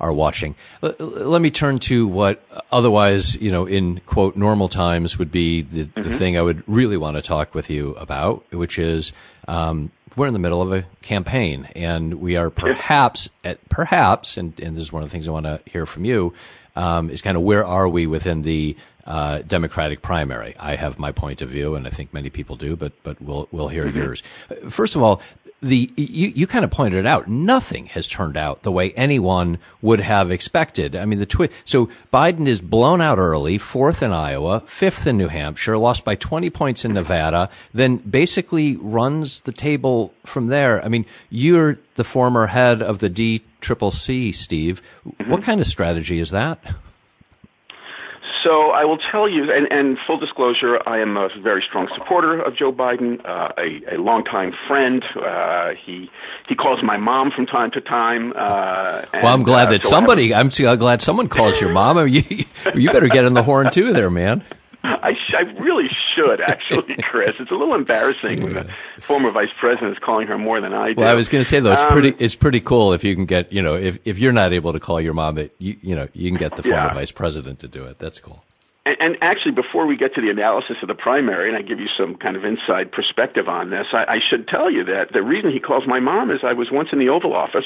are 0.00 0.12
watching. 0.12 0.54
L- 0.82 0.94
let 0.98 1.40
me 1.40 1.50
turn 1.50 1.78
to 1.80 2.06
what 2.06 2.44
otherwise 2.72 3.36
you 3.36 3.50
know 3.50 3.66
in 3.66 4.00
quote 4.06 4.36
normal 4.36 4.68
times 4.68 5.18
would 5.18 5.30
be 5.30 5.62
the, 5.62 5.86
mm-hmm. 5.86 6.08
the 6.08 6.18
thing 6.18 6.36
I 6.36 6.42
would 6.42 6.62
really 6.68 6.96
want 6.96 7.16
to 7.16 7.22
talk 7.22 7.54
with 7.54 7.70
you 7.70 7.94
about, 7.94 8.44
which 8.52 8.78
is. 8.78 9.12
Um, 9.46 9.90
we're 10.16 10.28
in 10.28 10.32
the 10.32 10.38
middle 10.38 10.62
of 10.62 10.72
a 10.72 10.86
campaign, 11.02 11.68
and 11.74 12.20
we 12.20 12.36
are 12.36 12.48
perhaps, 12.48 13.28
at, 13.42 13.68
perhaps, 13.68 14.36
and, 14.36 14.58
and 14.60 14.76
this 14.76 14.82
is 14.82 14.92
one 14.92 15.02
of 15.02 15.08
the 15.08 15.12
things 15.12 15.26
I 15.26 15.32
want 15.32 15.46
to 15.46 15.60
hear 15.66 15.86
from 15.86 16.04
you, 16.04 16.32
um, 16.76 17.10
is 17.10 17.22
kind 17.22 17.36
of 17.36 17.42
where 17.42 17.66
are 17.66 17.88
we 17.88 18.06
within 18.06 18.42
the 18.42 18.76
uh, 19.06 19.38
Democratic 19.40 20.02
primary. 20.02 20.54
I 20.58 20.76
have 20.76 20.98
my 20.98 21.12
point 21.12 21.42
of 21.42 21.48
view, 21.48 21.74
and 21.74 21.86
I 21.86 21.90
think 21.90 22.12
many 22.14 22.30
people 22.30 22.56
do, 22.56 22.76
but 22.76 22.92
but 23.02 23.20
we'll 23.20 23.48
we'll 23.52 23.68
hear 23.68 23.86
mm-hmm. 23.86 23.98
yours. 23.98 24.22
First 24.68 24.96
of 24.96 25.02
all, 25.02 25.20
the 25.64 25.90
you, 25.96 26.28
you 26.28 26.46
kind 26.46 26.64
of 26.64 26.70
pointed 26.70 27.00
it 27.00 27.06
out. 27.06 27.26
Nothing 27.26 27.86
has 27.86 28.06
turned 28.06 28.36
out 28.36 28.62
the 28.62 28.72
way 28.72 28.92
anyone 28.92 29.58
would 29.80 30.00
have 30.00 30.30
expected. 30.30 30.94
I 30.94 31.06
mean, 31.06 31.18
the 31.18 31.26
twi- 31.26 31.48
so 31.64 31.88
Biden 32.12 32.46
is 32.46 32.60
blown 32.60 33.00
out 33.00 33.18
early, 33.18 33.58
fourth 33.58 34.02
in 34.02 34.12
Iowa, 34.12 34.60
fifth 34.66 35.06
in 35.06 35.16
New 35.16 35.28
Hampshire, 35.28 35.78
lost 35.78 36.04
by 36.04 36.14
20 36.14 36.50
points 36.50 36.84
in 36.84 36.92
Nevada, 36.92 37.48
then 37.72 37.96
basically 37.96 38.76
runs 38.76 39.40
the 39.40 39.52
table 39.52 40.12
from 40.24 40.48
there. 40.48 40.84
I 40.84 40.88
mean, 40.88 41.06
you're 41.30 41.78
the 41.94 42.04
former 42.04 42.46
head 42.46 42.82
of 42.82 42.98
the 42.98 43.08
D 43.08 43.42
Triple 43.60 43.90
C, 43.90 44.32
Steve. 44.32 44.82
Mm-hmm. 45.06 45.30
What 45.30 45.42
kind 45.42 45.60
of 45.60 45.66
strategy 45.66 46.18
is 46.20 46.30
that? 46.30 46.58
So 48.44 48.70
I 48.72 48.84
will 48.84 48.98
tell 48.98 49.26
you, 49.26 49.50
and, 49.50 49.66
and 49.72 49.98
full 50.06 50.18
disclosure, 50.18 50.78
I 50.86 50.98
am 50.98 51.16
a 51.16 51.30
very 51.42 51.64
strong 51.66 51.88
supporter 51.96 52.42
of 52.42 52.54
Joe 52.54 52.72
Biden, 52.72 53.24
uh, 53.24 53.48
a, 53.56 53.94
a 53.94 53.98
longtime 53.98 54.52
friend. 54.68 55.02
Uh, 55.16 55.70
he 55.84 56.10
he 56.46 56.54
calls 56.54 56.80
my 56.82 56.98
mom 56.98 57.30
from 57.34 57.46
time 57.46 57.70
to 57.70 57.80
time. 57.80 58.34
Uh, 58.36 59.02
and, 59.14 59.22
well, 59.22 59.34
I'm 59.34 59.44
glad 59.44 59.68
uh, 59.68 59.70
that 59.72 59.82
so 59.82 59.88
somebody. 59.88 60.34
I'm 60.34 60.50
glad 60.50 61.00
someone 61.00 61.28
calls 61.28 61.58
your 61.58 61.72
mom. 61.72 61.96
you 62.08 62.22
you 62.74 62.90
better 62.90 63.08
get 63.08 63.24
in 63.24 63.32
the 63.32 63.42
horn 63.42 63.70
too, 63.70 63.94
there, 63.94 64.10
man. 64.10 64.44
I, 64.84 65.14
sh- 65.14 65.34
I 65.34 65.42
really 65.58 65.88
should 66.14 66.40
actually, 66.40 66.96
Chris. 67.02 67.34
It's 67.40 67.50
a 67.50 67.54
little 67.54 67.74
embarrassing 67.74 68.42
when 68.42 68.54
the 68.54 68.68
former 69.00 69.30
vice 69.30 69.48
president 69.58 69.92
is 69.92 69.98
calling 69.98 70.26
her 70.26 70.36
more 70.36 70.60
than 70.60 70.74
I 70.74 70.92
do. 70.92 71.00
Well, 71.00 71.10
I 71.10 71.14
was 71.14 71.28
going 71.28 71.42
to 71.42 71.48
say 71.48 71.60
though, 71.60 71.72
it's 71.72 71.82
um, 71.82 71.88
pretty 71.88 72.14
it's 72.18 72.34
pretty 72.34 72.60
cool 72.60 72.92
if 72.92 73.02
you 73.02 73.14
can 73.14 73.24
get 73.24 73.52
you 73.52 73.62
know 73.62 73.76
if 73.76 73.98
if 74.04 74.18
you're 74.18 74.32
not 74.32 74.52
able 74.52 74.72
to 74.72 74.80
call 74.80 75.00
your 75.00 75.14
mom, 75.14 75.36
that 75.36 75.54
you 75.58 75.76
you 75.80 75.96
know 75.96 76.08
you 76.12 76.30
can 76.30 76.38
get 76.38 76.56
the 76.56 76.62
former 76.62 76.76
yeah. 76.76 76.94
vice 76.94 77.12
president 77.12 77.60
to 77.60 77.68
do 77.68 77.84
it. 77.84 77.98
That's 77.98 78.20
cool. 78.20 78.44
And, 78.86 78.96
and 79.00 79.16
actually, 79.22 79.52
before 79.52 79.86
we 79.86 79.96
get 79.96 80.14
to 80.16 80.20
the 80.20 80.28
analysis 80.28 80.76
of 80.82 80.88
the 80.88 80.94
primary, 80.94 81.48
and 81.48 81.56
I 81.56 81.62
give 81.62 81.80
you 81.80 81.88
some 81.96 82.16
kind 82.16 82.36
of 82.36 82.44
inside 82.44 82.92
perspective 82.92 83.48
on 83.48 83.70
this, 83.70 83.86
I, 83.92 84.04
I 84.04 84.18
should 84.28 84.46
tell 84.48 84.70
you 84.70 84.84
that 84.84 85.12
the 85.12 85.22
reason 85.22 85.50
he 85.50 85.60
calls 85.60 85.86
my 85.86 86.00
mom 86.00 86.30
is 86.30 86.40
I 86.42 86.52
was 86.52 86.70
once 86.70 86.90
in 86.92 86.98
the 86.98 87.08
Oval 87.08 87.34
Office 87.34 87.64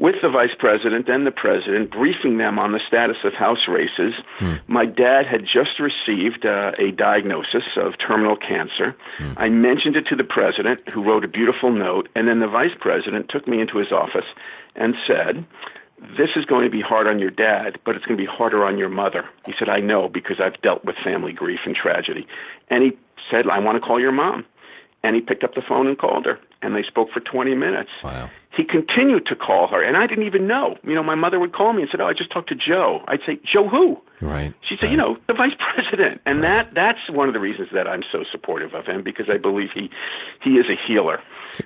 with 0.00 0.16
the 0.22 0.30
vice 0.30 0.56
president 0.58 1.08
and 1.10 1.26
the 1.26 1.30
president, 1.30 1.90
briefing 1.90 2.38
them 2.38 2.58
on 2.58 2.72
the 2.72 2.80
status 2.88 3.18
of 3.22 3.34
House 3.34 3.68
races. 3.68 4.14
Hmm. 4.38 4.54
My 4.66 4.86
dad 4.86 5.26
had 5.30 5.42
just 5.44 5.78
received 5.78 6.46
uh, 6.46 6.72
a 6.78 6.90
diagnosis 6.92 7.76
of 7.76 7.92
terminal 7.98 8.36
cancer. 8.36 8.96
Hmm. 9.18 9.32
I 9.36 9.50
mentioned 9.50 9.96
it 9.96 10.06
to 10.08 10.16
the 10.16 10.24
president, 10.24 10.88
who 10.88 11.04
wrote 11.04 11.22
a 11.22 11.28
beautiful 11.28 11.70
note, 11.70 12.08
and 12.16 12.26
then 12.26 12.40
the 12.40 12.48
vice 12.48 12.74
president 12.80 13.28
took 13.28 13.46
me 13.46 13.60
into 13.60 13.76
his 13.76 13.92
office 13.92 14.24
and 14.74 14.94
said, 15.06 15.44
this 16.16 16.30
is 16.34 16.46
going 16.46 16.64
to 16.64 16.70
be 16.70 16.80
hard 16.80 17.06
on 17.06 17.18
your 17.18 17.30
dad, 17.30 17.78
but 17.84 17.94
it's 17.94 18.06
going 18.06 18.16
to 18.16 18.22
be 18.22 18.30
harder 18.30 18.64
on 18.64 18.78
your 18.78 18.88
mother. 18.88 19.28
He 19.44 19.52
said, 19.58 19.68
I 19.68 19.80
know 19.80 20.08
because 20.08 20.40
I've 20.40 20.58
dealt 20.62 20.82
with 20.82 20.96
family 21.04 21.32
grief 21.32 21.60
and 21.66 21.76
tragedy. 21.76 22.26
And 22.68 22.82
he 22.82 22.98
said, 23.30 23.46
I 23.52 23.58
want 23.58 23.76
to 23.76 23.86
call 23.86 24.00
your 24.00 24.12
mom. 24.12 24.46
And 25.02 25.14
he 25.14 25.20
picked 25.20 25.44
up 25.44 25.54
the 25.54 25.62
phone 25.66 25.86
and 25.86 25.98
called 25.98 26.24
her, 26.26 26.38
and 26.62 26.74
they 26.74 26.82
spoke 26.82 27.08
for 27.12 27.20
20 27.20 27.54
minutes. 27.54 27.90
Wow. 28.02 28.30
He 28.60 28.66
continued 28.66 29.24
to 29.26 29.34
call 29.34 29.68
her, 29.68 29.82
and 29.82 29.96
I 29.96 30.06
didn't 30.06 30.26
even 30.26 30.46
know. 30.46 30.76
You 30.84 30.94
know, 30.94 31.02
my 31.02 31.14
mother 31.14 31.40
would 31.40 31.54
call 31.54 31.72
me 31.72 31.80
and 31.80 31.90
said, 31.90 32.02
"Oh, 32.02 32.06
I 32.06 32.12
just 32.12 32.30
talked 32.30 32.50
to 32.50 32.54
Joe." 32.54 33.02
I'd 33.08 33.20
say, 33.24 33.40
"Joe 33.50 33.66
who?" 33.66 33.96
Right. 34.20 34.52
She'd 34.68 34.80
say, 34.80 34.88
right. 34.88 34.90
"You 34.90 34.98
know, 34.98 35.16
the 35.28 35.32
vice 35.32 35.52
president." 35.74 36.20
And 36.26 36.42
right. 36.42 36.64
that 36.66 36.74
that's 36.74 37.16
one 37.16 37.28
of 37.28 37.32
the 37.32 37.40
reasons 37.40 37.68
that 37.72 37.86
I'm 37.86 38.02
so 38.12 38.22
supportive 38.30 38.74
of 38.74 38.84
him 38.84 39.02
because 39.02 39.30
I 39.30 39.38
believe 39.38 39.70
he 39.72 39.88
he 40.44 40.58
is 40.58 40.66
a 40.68 40.76
healer. 40.86 41.22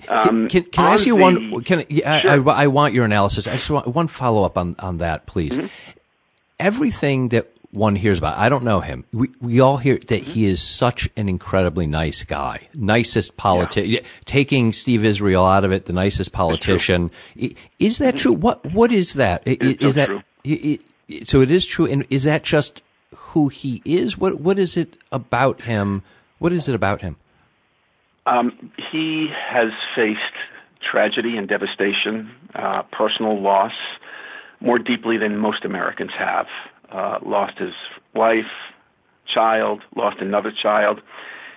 Um, 0.08 0.46
can, 0.46 0.48
can, 0.48 0.64
can 0.70 0.84
I 0.84 0.92
ask 0.92 1.04
you 1.04 1.16
the, 1.16 1.22
one? 1.22 1.64
Can 1.64 1.80
I, 1.80 2.20
sure. 2.20 2.50
I, 2.50 2.62
I, 2.62 2.66
want 2.68 2.94
your 2.94 3.04
analysis. 3.04 3.48
I 3.48 3.54
just 3.54 3.70
want 3.70 3.88
one 3.88 4.06
follow 4.06 4.44
up 4.44 4.56
on 4.56 4.76
on 4.78 4.98
that, 4.98 5.26
please. 5.26 5.58
Mm-hmm. 5.58 5.66
Everything 6.60 7.30
that 7.30 7.50
one 7.74 7.96
hears 7.96 8.18
about. 8.18 8.38
I 8.38 8.48
don't 8.48 8.64
know 8.64 8.80
him. 8.80 9.04
We 9.12 9.30
we 9.40 9.60
all 9.60 9.76
hear 9.76 9.98
that 9.98 10.22
he 10.22 10.46
is 10.46 10.62
such 10.62 11.08
an 11.16 11.28
incredibly 11.28 11.86
nice 11.86 12.24
guy, 12.24 12.68
nicest 12.74 13.36
politician. 13.36 13.90
Yeah. 13.90 14.00
Taking 14.24 14.72
Steve 14.72 15.04
Israel 15.04 15.44
out 15.44 15.64
of 15.64 15.72
it, 15.72 15.86
the 15.86 15.92
nicest 15.92 16.32
politician. 16.32 17.10
Is 17.78 17.98
that 17.98 18.16
true? 18.16 18.32
What 18.32 18.64
what 18.72 18.92
is 18.92 19.14
that? 19.14 19.42
Is 19.46 19.96
that 19.96 20.06
true. 20.06 20.78
so? 21.24 21.40
It 21.40 21.50
is 21.50 21.66
true, 21.66 21.86
and 21.86 22.06
is 22.10 22.24
that 22.24 22.44
just 22.44 22.82
who 23.14 23.48
he 23.48 23.82
is? 23.84 24.16
What 24.16 24.40
what 24.40 24.58
is 24.58 24.76
it 24.76 24.96
about 25.10 25.62
him? 25.62 26.02
What 26.38 26.52
is 26.52 26.68
it 26.68 26.74
about 26.74 27.02
him? 27.02 27.16
Um, 28.26 28.72
he 28.90 29.28
has 29.50 29.70
faced 29.94 30.20
tragedy 30.80 31.36
and 31.36 31.48
devastation, 31.48 32.30
uh, 32.54 32.82
personal 32.90 33.40
loss, 33.40 33.72
more 34.60 34.78
deeply 34.78 35.18
than 35.18 35.36
most 35.36 35.64
Americans 35.64 36.10
have 36.18 36.46
uh, 36.94 37.18
lost 37.24 37.58
his 37.58 37.74
wife, 38.14 38.52
child, 39.32 39.82
lost 39.96 40.18
another 40.20 40.52
child. 40.62 41.00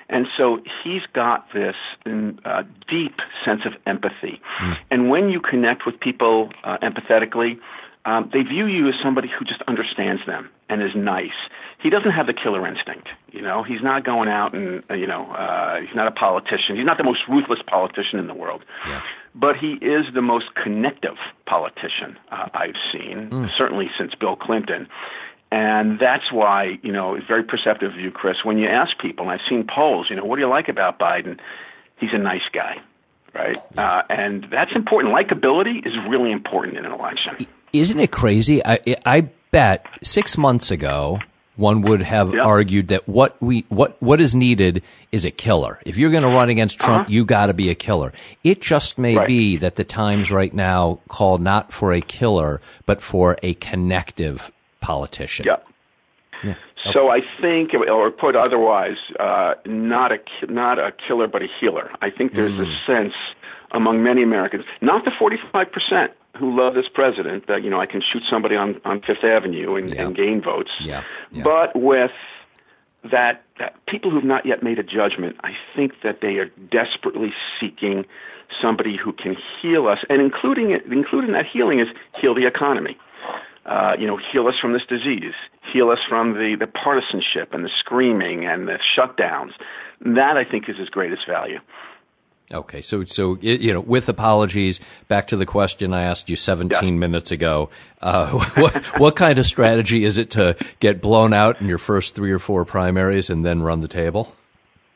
And 0.10 0.26
so 0.38 0.60
he's 0.84 1.02
got 1.14 1.46
this 1.54 1.76
uh, 2.06 2.64
deep 2.90 3.16
sense 3.46 3.62
of 3.66 3.74
empathy. 3.86 4.42
Mm. 4.62 4.78
And 4.90 5.10
when 5.10 5.30
you 5.30 5.42
connect 5.42 5.86
with 5.86 6.00
people 6.00 6.50
uh, 6.64 6.78
empathetically, 6.82 7.60
um, 8.08 8.30
they 8.32 8.42
view 8.42 8.68
you 8.68 8.88
as 8.88 8.96
somebody 9.04 9.28
who 9.28 9.44
just 9.44 9.62
understands 9.68 10.22
them 10.26 10.50
and 10.70 10.82
is 10.82 10.96
nice. 10.96 11.36
He 11.84 11.90
doesn't 11.90 12.12
have 12.12 12.26
the 12.26 12.34
killer 12.34 12.66
instinct. 12.66 13.10
You 13.34 13.42
know, 13.42 13.64
he's 13.64 13.84
not 13.84 14.06
going 14.06 14.30
out 14.30 14.56
and 14.56 14.82
uh, 14.90 14.94
you 14.94 15.08
know, 15.08 15.30
uh, 15.32 15.82
he's 15.82 15.94
not 15.94 16.08
a 16.08 16.12
politician. 16.12 16.78
He's 16.78 16.86
not 16.86 16.98
the 16.98 17.04
most 17.04 17.20
ruthless 17.28 17.60
politician 17.68 18.18
in 18.18 18.28
the 18.28 18.34
world. 18.34 18.64
Yeah. 18.88 19.02
But 19.36 19.58
he 19.58 19.74
is 19.74 20.06
the 20.14 20.22
most 20.22 20.46
connective 20.56 21.18
politician 21.46 22.18
uh, 22.32 22.48
I've 22.54 22.80
seen, 22.94 23.30
mm. 23.30 23.50
certainly 23.58 23.88
since 24.00 24.16
Bill 24.16 24.38
Clinton. 24.38 24.88
And 25.52 26.00
that's 26.00 26.32
why, 26.32 26.80
you 26.84 26.94
know, 26.94 27.16
it's 27.16 27.28
very 27.28 27.44
perceptive 27.44 27.92
of 27.92 28.00
you, 28.00 28.12
Chris. 28.12 28.38
When 28.44 28.58
you 28.58 28.68
ask 28.70 28.98
people, 29.00 29.30
and 29.30 29.34
I've 29.34 29.46
seen 29.50 29.68
polls, 29.68 30.08
you 30.10 30.16
know, 30.16 30.24
what 30.24 30.38
do 30.38 30.42
you 30.42 30.50
like 30.50 30.70
about 30.70 30.98
Biden? 30.98 31.40
He's 31.98 32.14
a 32.14 32.18
nice 32.18 32.48
guy, 32.54 32.78
right? 33.34 33.58
Uh, 33.78 34.04
and 34.10 34.48
that's 34.50 34.72
important. 34.76 35.14
Likability 35.14 35.86
is 35.86 35.94
really 36.08 36.32
important 36.32 36.78
in 36.78 36.86
an 36.86 36.94
election. 36.94 37.48
Isn't 37.74 38.00
it 38.00 38.12
crazy? 38.12 38.66
I, 38.66 38.80
I 39.06 39.22
bet 39.52 39.86
six 40.02 40.38
months 40.38 40.72
ago, 40.72 41.20
one 41.58 41.82
would 41.82 42.04
have 42.04 42.34
yep. 42.34 42.46
argued 42.46 42.90
that 42.90 43.08
what 43.10 43.42
we 43.42 43.66
what 43.70 44.02
what 44.02 44.22
is 44.22 44.36
needed 44.36 44.84
is 45.12 45.26
a 45.26 45.32
killer. 45.32 45.80
If 45.86 45.98
you're 45.98 46.12
going 46.12 46.24
to 46.24 46.30
run 46.30 46.50
against 46.50 46.80
Trump, 46.80 47.04
uh-huh. 47.04 47.12
you 47.12 47.26
got 47.26 47.48
to 47.48 47.54
be 47.54 47.70
a 47.70 47.76
killer. 47.76 48.14
It 48.44 48.62
just 48.62 48.98
may 48.98 49.18
right. 49.18 49.28
be 49.28 49.58
that 49.58 49.76
the 49.76 49.84
times 49.84 50.32
right 50.32 50.54
now 50.54 51.00
call 51.08 51.40
not 51.40 51.74
for 51.74 51.94
a 51.94 52.02
killer, 52.02 52.62
but 52.86 53.02
for 53.02 53.38
a 53.42 53.56
connective 53.56 54.52
politician. 54.82 55.48
Yeah. 55.48 55.58
yeah. 56.44 56.56
So 56.94 57.10
I 57.10 57.22
think, 57.42 57.72
or 57.74 58.12
put 58.12 58.36
otherwise, 58.36 58.98
uh, 59.20 59.56
not 59.66 60.12
a 60.12 60.20
not 60.48 60.80
a 60.80 60.92
killer, 61.08 61.28
but 61.28 61.42
a 61.42 61.48
healer. 61.60 61.92
I 62.02 62.12
think 62.12 62.34
there's 62.34 62.54
mm. 62.54 62.68
a 62.68 62.86
sense 62.86 63.14
among 63.72 64.04
many 64.04 64.24
Americans, 64.24 64.66
not 64.82 65.06
the 65.06 65.12
45 65.18 65.72
percent 65.72 66.12
who 66.38 66.56
love 66.56 66.76
this 66.76 66.86
president, 66.94 67.48
that 67.48 67.64
you 67.64 67.70
know 67.70 67.80
I 67.80 67.86
can 67.86 68.02
shoot 68.02 68.24
somebody 68.30 68.56
on 68.56 68.80
on 68.86 69.02
Fifth 69.02 69.24
Avenue 69.24 69.76
and, 69.76 69.90
yeah. 69.90 70.04
and 70.06 70.16
gain 70.16 70.42
votes, 70.42 70.72
yeah. 70.82 71.04
Yeah. 71.32 71.44
but 71.44 71.76
with 71.76 72.12
that, 73.12 73.44
that 73.60 73.76
people 73.88 74.12
who've 74.12 74.24
not 74.24 74.46
yet 74.46 74.64
made 74.64 74.80
a 74.80 74.84
judgment, 74.84 75.38
I 75.44 75.52
think 75.76 75.94
that 76.04 76.20
they 76.22 76.38
are 76.38 76.50
desperately 76.72 77.34
seeking 77.60 78.06
somebody 78.62 78.98
who 78.98 79.14
can 79.14 79.36
heal 79.62 79.88
us, 79.88 80.00
and 80.10 80.22
including 80.22 80.72
it, 80.72 80.84
including 80.92 81.34
that 81.34 81.46
healing 81.46 81.80
is 81.80 81.88
heal 82.20 82.34
the 82.34 82.46
economy 82.46 82.98
uh, 83.68 83.94
you 84.00 84.08
know, 84.08 84.18
heal 84.32 84.48
us 84.48 84.56
from 84.60 84.74
this 84.74 84.84
disease, 84.88 85.34
heal 85.74 85.90
us 85.90 86.00
from 86.08 86.34
the, 86.34 86.56
the 86.58 86.68
partisanship 86.68 87.54
and 87.54 87.66
the 87.66 87.70
screaming 87.80 88.46
and 88.46 88.68
the 88.68 88.80
shutdowns. 88.98 89.52
That 90.02 90.38
I 90.38 90.46
think 90.50 90.70
is 90.70 90.78
his 90.78 90.90
greatest 90.90 91.28
value. 91.28 91.60
Okay, 92.54 92.82
so 92.82 93.04
so 93.04 93.38
you 93.42 93.74
know, 93.74 93.82
with 93.82 94.08
apologies, 94.08 94.80
back 95.10 95.28
to 95.28 95.38
the 95.38 95.46
question 95.46 95.94
I 95.94 96.04
asked 96.04 96.30
you 96.30 96.38
17 96.38 96.82
yeah. 96.82 96.92
minutes 96.92 97.32
ago. 97.32 97.70
Uh, 98.02 98.32
what, 98.56 98.86
what 99.00 99.16
kind 99.18 99.38
of 99.38 99.46
strategy 99.46 100.06
is 100.06 100.18
it 100.18 100.32
to 100.32 100.56
get 100.80 101.02
blown 101.02 101.34
out 101.34 101.60
in 101.60 101.68
your 101.68 101.78
first 101.78 102.16
three 102.16 102.32
or 102.32 102.40
four 102.40 102.64
primaries 102.64 103.30
and 103.30 103.46
then 103.46 103.62
run 103.62 103.82
the 103.82 103.90
table? 103.90 104.34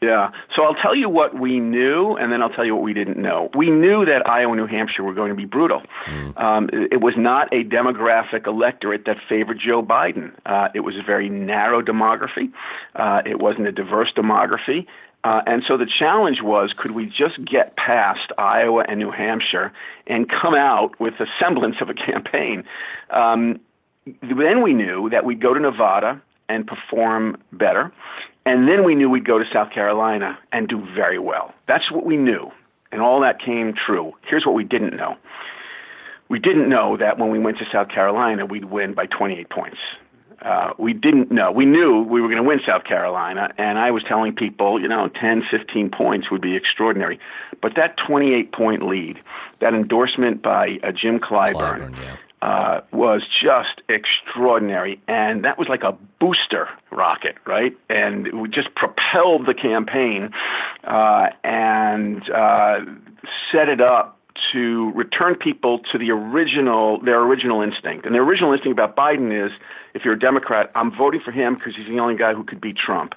Yeah. 0.02 0.32
So 0.56 0.64
I'll 0.64 0.74
tell 0.74 0.96
you 0.96 1.10
what 1.10 1.40
we 1.40 1.60
knew, 1.60 2.16
and 2.16 2.32
then 2.32 2.42
I'll 2.42 2.50
tell 2.50 2.66
you 2.66 2.74
what 2.74 2.84
we 2.84 2.92
didn't 2.92 3.22
know. 3.22 3.52
We 3.56 3.70
knew 3.70 4.04
that 4.06 4.28
Iowa 4.28 4.54
and 4.54 4.60
New 4.60 4.66
Hampshire 4.66 5.04
were 5.04 5.14
going 5.14 5.30
to 5.30 5.36
be 5.36 5.46
brutal. 5.46 5.84
Mm. 6.08 6.42
Um, 6.42 6.70
it 6.74 7.02
was 7.02 7.14
not 7.16 7.54
a 7.54 7.64
demographic 7.64 8.48
electorate 8.48 9.06
that 9.06 9.18
favored 9.30 9.60
Joe 9.64 9.84
Biden. 9.84 10.32
Uh, 10.44 10.70
it 10.74 10.80
was 10.80 10.96
a 10.96 11.04
very 11.06 11.30
narrow 11.30 11.84
demography. 11.84 12.52
Uh, 12.96 13.22
it 13.28 13.40
wasn't 13.40 13.68
a 13.68 13.72
diverse 13.72 14.12
demography. 14.18 14.88
Uh, 15.24 15.42
and 15.46 15.62
so 15.68 15.78
the 15.78 15.86
challenge 16.00 16.42
was 16.42 16.74
could 16.76 16.92
we 16.92 17.06
just 17.06 17.38
get 17.46 17.76
past 17.78 18.32
Iowa 18.40 18.84
and 18.88 19.00
New 19.00 19.12
Hampshire 19.12 19.72
and 20.08 20.28
come 20.28 20.56
out 20.56 21.00
with 21.00 21.14
a 21.20 21.28
semblance 21.40 21.76
of 21.80 21.90
a 21.90 21.94
campaign? 21.94 22.64
Um, 23.12 23.60
then 24.24 24.64
we 24.64 24.74
knew 24.74 25.12
that 25.12 25.26
we'd 25.26 25.40
go 25.40 25.54
to 25.54 25.60
Nevada 25.60 26.20
and 26.52 26.68
perform 26.68 27.38
better. 27.52 27.92
And 28.46 28.68
then 28.68 28.84
we 28.84 28.96
knew 28.96 29.10
we'd 29.10 29.26
go 29.26 29.40
to 29.40 29.46
South 29.54 29.72
Carolina 29.72 30.38
and 30.52 30.68
do 30.68 30.84
very 30.96 31.20
well. 31.20 31.54
That's 31.68 31.92
what 31.92 32.06
we 32.06 32.18
knew. 32.18 32.52
And 32.92 33.02
all 33.02 33.22
that 33.22 33.40
came 33.40 33.74
true. 33.74 34.14
Here's 34.28 34.46
what 34.46 34.56
we 34.56 34.64
didn't 34.64 34.96
know. 34.96 35.16
We 36.28 36.40
didn't 36.40 36.70
know 36.70 36.98
that 36.98 37.20
when 37.20 37.30
we 37.30 37.40
went 37.40 37.60
to 37.60 37.66
South 37.72 37.90
Carolina, 37.90 38.46
we'd 38.46 38.66
win 38.66 38.94
by 38.94 39.06
28 39.06 39.50
points. 39.50 39.78
Uh, 40.42 40.74
we 40.80 40.92
didn't 40.92 41.30
know. 41.30 41.52
We 41.52 41.66
knew 41.66 42.02
we 42.02 42.20
were 42.20 42.28
going 42.28 42.42
to 42.42 42.48
win 42.48 42.60
South 42.66 42.84
Carolina, 42.84 43.54
and 43.60 43.78
I 43.78 43.92
was 43.92 44.04
telling 44.04 44.34
people, 44.34 44.82
you 44.82 44.88
know, 44.88 45.08
10, 45.08 45.44
15 45.52 45.92
points 45.92 46.32
would 46.32 46.42
be 46.42 46.56
extraordinary. 46.56 47.20
But 47.62 47.76
that 47.76 47.96
28 48.08 48.52
point 48.52 48.82
lead, 48.82 49.22
that 49.60 49.76
endorsement 49.76 50.42
by 50.42 50.80
uh, 50.84 50.92
Jim 50.92 51.20
Clyburn, 51.20 51.54
Clyburn 51.54 51.98
yeah 51.98 52.18
uh, 52.42 52.82
was 52.92 53.22
just 53.42 53.82
extraordinary, 53.88 55.00
and 55.08 55.44
that 55.46 55.58
was 55.58 55.68
like 55.68 55.84
a 55.84 55.96
booster 56.20 56.68
rocket, 56.92 57.36
right? 57.46 57.76
And 57.90 58.42
we 58.42 58.50
just 58.50 58.74
propelled 58.76 59.46
the 59.46 59.54
campaign 59.54 60.32
uh, 60.84 61.28
and 61.44 62.28
uh, 62.30 62.80
set 63.52 63.70
it 63.70 63.82
up 63.82 64.18
to 64.54 64.92
return 64.96 65.36
people 65.36 65.80
to 65.92 65.98
the 65.98 66.10
original, 66.12 67.00
their 67.02 67.22
original 67.22 67.62
instinct. 67.62 68.06
And 68.06 68.16
their 68.16 68.24
original 68.24 68.54
instinct 68.54 68.78
about 68.78 68.96
Biden 68.96 69.46
is, 69.46 69.52
if 69.94 70.04
you're 70.04 70.16
a 70.16 70.20
Democrat, 70.20 70.72
I'm 70.74 70.92
voting 70.96 71.22
for 71.24 71.32
him 71.32 71.56
because 71.56 71.76
he's 71.76 71.88
the 71.88 72.00
only 72.00 72.16
guy 72.16 72.34
who 72.34 72.44
could 72.44 72.60
beat 72.60 72.78
Trump. 72.78 73.14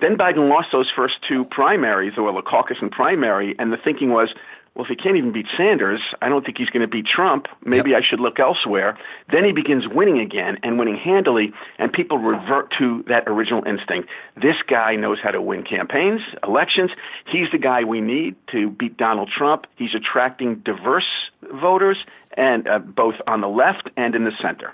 Then 0.00 0.16
Biden 0.16 0.48
lost 0.48 0.68
those 0.70 0.88
first 0.94 1.14
two 1.28 1.44
primaries, 1.44 2.12
or 2.16 2.32
the 2.32 2.42
caucus 2.42 2.76
and 2.80 2.90
primary, 2.90 3.56
and 3.58 3.72
the 3.72 3.76
thinking 3.76 4.10
was, 4.10 4.32
well, 4.78 4.84
if 4.84 4.90
he 4.90 4.94
can't 4.94 5.16
even 5.16 5.32
beat 5.32 5.46
Sanders, 5.56 6.00
I 6.22 6.28
don't 6.28 6.46
think 6.46 6.56
he's 6.56 6.68
going 6.68 6.82
to 6.82 6.88
beat 6.88 7.04
Trump. 7.04 7.46
Maybe 7.64 7.90
yep. 7.90 7.98
I 8.00 8.06
should 8.08 8.20
look 8.20 8.38
elsewhere. 8.38 8.96
Then 9.28 9.44
he 9.44 9.50
begins 9.50 9.88
winning 9.88 10.20
again 10.20 10.56
and 10.62 10.78
winning 10.78 10.96
handily, 10.96 11.52
and 11.80 11.92
people 11.92 12.18
revert 12.18 12.72
to 12.78 13.02
that 13.08 13.24
original 13.26 13.64
instinct. 13.64 14.08
This 14.36 14.54
guy 14.70 14.94
knows 14.94 15.18
how 15.20 15.32
to 15.32 15.42
win 15.42 15.64
campaigns, 15.64 16.20
elections. 16.46 16.92
He's 17.26 17.48
the 17.50 17.58
guy 17.58 17.82
we 17.82 18.00
need 18.00 18.36
to 18.52 18.70
beat 18.70 18.96
Donald 18.96 19.32
Trump. 19.36 19.66
He's 19.76 19.96
attracting 19.96 20.62
diverse 20.64 21.10
voters, 21.42 21.98
and 22.36 22.68
uh, 22.68 22.78
both 22.78 23.16
on 23.26 23.40
the 23.40 23.48
left 23.48 23.90
and 23.96 24.14
in 24.14 24.22
the 24.22 24.32
center. 24.40 24.72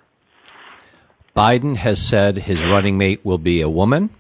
Biden 1.35 1.77
has 1.77 2.07
said 2.07 2.37
his 2.37 2.67
running 2.67 2.99
mate 2.99 3.25
will 3.25 3.39
be 3.39 3.63
a 3.63 3.71
woman. 3.71 4.11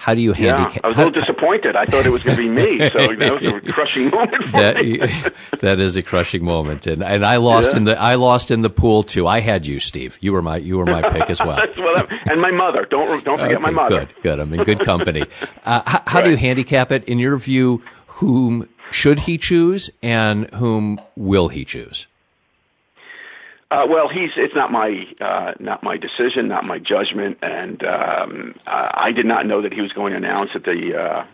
How 0.00 0.14
do 0.14 0.22
you 0.22 0.32
handicap? 0.32 0.76
Yeah, 0.76 0.80
I 0.84 0.86
was 0.88 0.96
a 0.96 1.04
little 1.04 1.12
disappointed. 1.20 1.76
I 1.76 1.84
thought 1.84 2.06
it 2.06 2.10
was 2.10 2.22
going 2.22 2.34
to 2.38 2.42
be 2.42 2.48
me, 2.48 2.78
so 2.78 2.98
that 3.14 3.32
was 3.42 3.62
a 3.68 3.72
crushing 3.76 4.08
moment 4.08 4.44
for 4.50 4.52
that, 4.62 4.76
me. 4.76 4.96
that 5.60 5.78
is 5.78 5.98
a 5.98 6.02
crushing 6.02 6.42
moment, 6.42 6.86
and 6.86 7.04
and 7.04 7.22
I 7.24 7.36
lost 7.36 7.72
Yeah. 7.72 7.76
in 7.76 7.84
the 7.84 8.00
I 8.00 8.14
lost 8.14 8.50
in 8.50 8.62
the 8.62 8.70
pool 8.70 9.02
too. 9.02 9.26
I 9.26 9.40
had 9.40 9.66
you, 9.66 9.78
Steve. 9.78 10.16
You 10.22 10.32
were 10.32 10.40
my 10.40 10.56
you 10.56 10.78
were 10.78 10.86
my 10.86 11.02
pick 11.10 11.28
as 11.28 11.38
well. 11.46 11.58
well, 11.76 12.06
and 12.30 12.40
my 12.40 12.50
mother. 12.50 12.86
Don't 12.90 13.22
don't 13.24 13.38
forget 13.38 13.60
my 13.60 13.68
mother. 13.70 14.06
Good, 14.06 14.14
good. 14.22 14.38
I'm 14.40 14.54
in 14.54 14.64
good 14.64 14.80
company. 14.80 15.22
Uh, 15.66 15.82
how 15.84 16.02
how 16.06 16.20
do 16.22 16.30
you 16.30 16.36
handicap 16.38 16.90
it 16.92 17.04
in 17.04 17.18
your 17.18 17.36
view? 17.36 17.82
Whom 18.24 18.68
should 18.90 19.20
he 19.20 19.36
choose, 19.36 19.90
and 20.02 20.48
whom 20.54 20.98
will 21.14 21.48
he 21.48 21.66
choose? 21.66 22.06
Uh, 23.70 23.86
well, 23.88 24.08
he's 24.08 24.30
it's 24.36 24.54
not 24.54 24.72
my 24.72 25.04
uh, 25.20 25.52
not 25.60 25.82
my 25.84 25.96
decision, 25.96 26.48
not 26.48 26.64
my 26.64 26.78
judgment, 26.78 27.38
and 27.40 27.82
um, 27.84 28.54
uh, 28.66 28.88
I 28.94 29.12
did 29.12 29.26
not 29.26 29.46
know 29.46 29.62
that 29.62 29.72
he 29.72 29.80
was 29.80 29.92
going 29.92 30.10
to 30.10 30.16
announce 30.16 30.50
at 30.56 30.64
the 30.64 30.98
uh, 30.98 31.24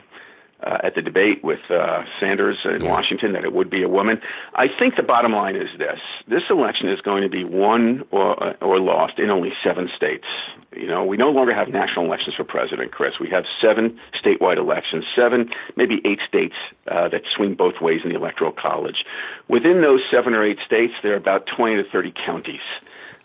uh, 0.63 0.79
at 0.83 0.95
the 0.95 1.03
debate 1.03 1.45
with 1.45 1.61
uh, 1.71 2.03
Sanders 2.19 2.59
in 2.65 2.85
Washington 2.85 3.33
that 3.33 3.45
it 3.45 3.53
would 3.53 3.69
be 3.69 3.83
a 3.83 3.89
woman. 3.89 4.21
I 4.55 4.67
think 4.69 4.97
the 4.97 5.03
bottom 5.03 5.33
line 5.33 5.57
is 5.57 5.69
this: 5.79 6.01
this 6.29 6.43
election 6.51 6.89
is 6.89 7.01
going 7.01 7.23
to 7.23 7.29
be 7.29 7.45
won 7.45 8.05
or 8.11 8.57
or 8.63 8.81
lost 8.81 9.19
in 9.19 9.31
only 9.31 9.53
seven 9.63 9.91
states. 9.95 10.27
You 10.75 10.87
know, 10.87 11.05
we 11.05 11.17
no 11.17 11.31
longer 11.31 11.55
have 11.55 11.69
national 11.69 12.07
elections 12.07 12.37
for 12.37 12.45
president, 12.45 12.93
Chris. 12.93 13.19
We 13.21 13.31
have 13.31 13.45
seven 13.61 13.99
statewide 14.23 14.59
elections, 14.59 15.05
seven, 15.15 15.51
maybe 15.77 16.01
eight 16.05 16.21
states 16.27 16.55
uh, 16.89 17.09
that 17.09 17.23
swing 17.35 17.55
both 17.55 17.81
ways 17.81 18.01
in 18.05 18.11
the 18.11 18.17
electoral 18.17 18.53
college. 18.53 19.05
Within 19.49 19.81
those 19.81 20.01
seven 20.11 20.35
or 20.35 20.45
eight 20.45 20.59
states, 20.67 20.93
there 21.03 21.13
are 21.13 21.17
about 21.17 21.47
20 21.47 21.83
to 21.83 21.89
30 21.89 22.13
counties 22.25 22.61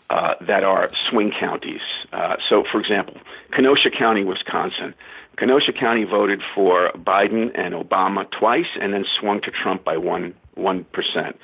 uh, 0.10 0.36
that 0.42 0.64
are 0.64 0.90
swing 1.10 1.32
counties. 1.38 1.82
Uh, 2.12 2.36
so, 2.50 2.64
for 2.70 2.80
example, 2.80 3.18
Kenosha 3.54 3.90
County, 3.90 4.24
Wisconsin. 4.24 4.94
Kenosha 5.38 5.74
County 5.74 6.04
voted 6.04 6.42
for 6.54 6.92
Biden 6.96 7.52
and 7.56 7.74
Obama 7.74 8.30
twice, 8.30 8.68
and 8.80 8.94
then 8.94 9.06
swung 9.20 9.42
to 9.42 9.52
Trump 9.52 9.84
by 9.84 9.98
one 9.98 10.34
one 10.56 10.86
percent. 10.86 11.38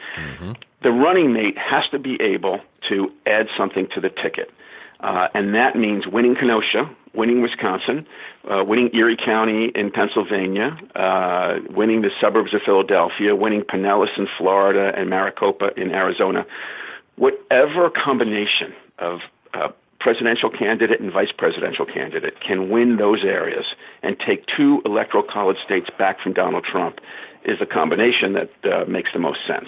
The 0.83 0.91
running 0.91 1.33
mate 1.33 1.57
has 1.57 1.83
to 1.91 1.99
be 1.99 2.17
able 2.21 2.59
to 2.89 3.11
add 3.25 3.47
something 3.57 3.87
to 3.95 4.01
the 4.01 4.09
ticket. 4.09 4.51
Uh, 4.99 5.27
and 5.33 5.53
that 5.53 5.75
means 5.75 6.07
winning 6.07 6.35
Kenosha, 6.35 6.89
winning 7.13 7.41
Wisconsin, 7.41 8.07
uh, 8.49 8.63
winning 8.63 8.89
Erie 8.93 9.17
County 9.17 9.71
in 9.73 9.91
Pennsylvania, 9.91 10.77
uh, 10.95 11.59
winning 11.69 12.01
the 12.01 12.09
suburbs 12.19 12.53
of 12.53 12.61
Philadelphia, 12.65 13.35
winning 13.35 13.61
Pinellas 13.61 14.17
in 14.17 14.27
Florida 14.37 14.91
and 14.97 15.09
Maricopa 15.09 15.69
in 15.77 15.91
Arizona. 15.91 16.45
Whatever 17.15 17.89
combination 17.89 18.73
of 18.99 19.19
uh, 19.53 19.69
presidential 20.07 20.49
candidate 20.49 21.01
and 21.01 21.11
vice 21.11 21.33
presidential 21.37 21.85
candidate 21.85 22.35
can 22.39 22.69
win 22.69 22.95
those 22.95 23.25
areas 23.25 23.65
and 24.03 24.15
take 24.25 24.45
two 24.55 24.81
electoral 24.85 25.21
college 25.21 25.57
states 25.65 25.87
back 25.99 26.15
from 26.23 26.31
Donald 26.31 26.63
Trump 26.63 26.99
is 27.43 27.57
a 27.59 27.65
combination 27.65 28.31
that 28.31 28.49
uh, 28.63 28.85
makes 28.89 29.09
the 29.11 29.19
most 29.19 29.39
sense. 29.45 29.67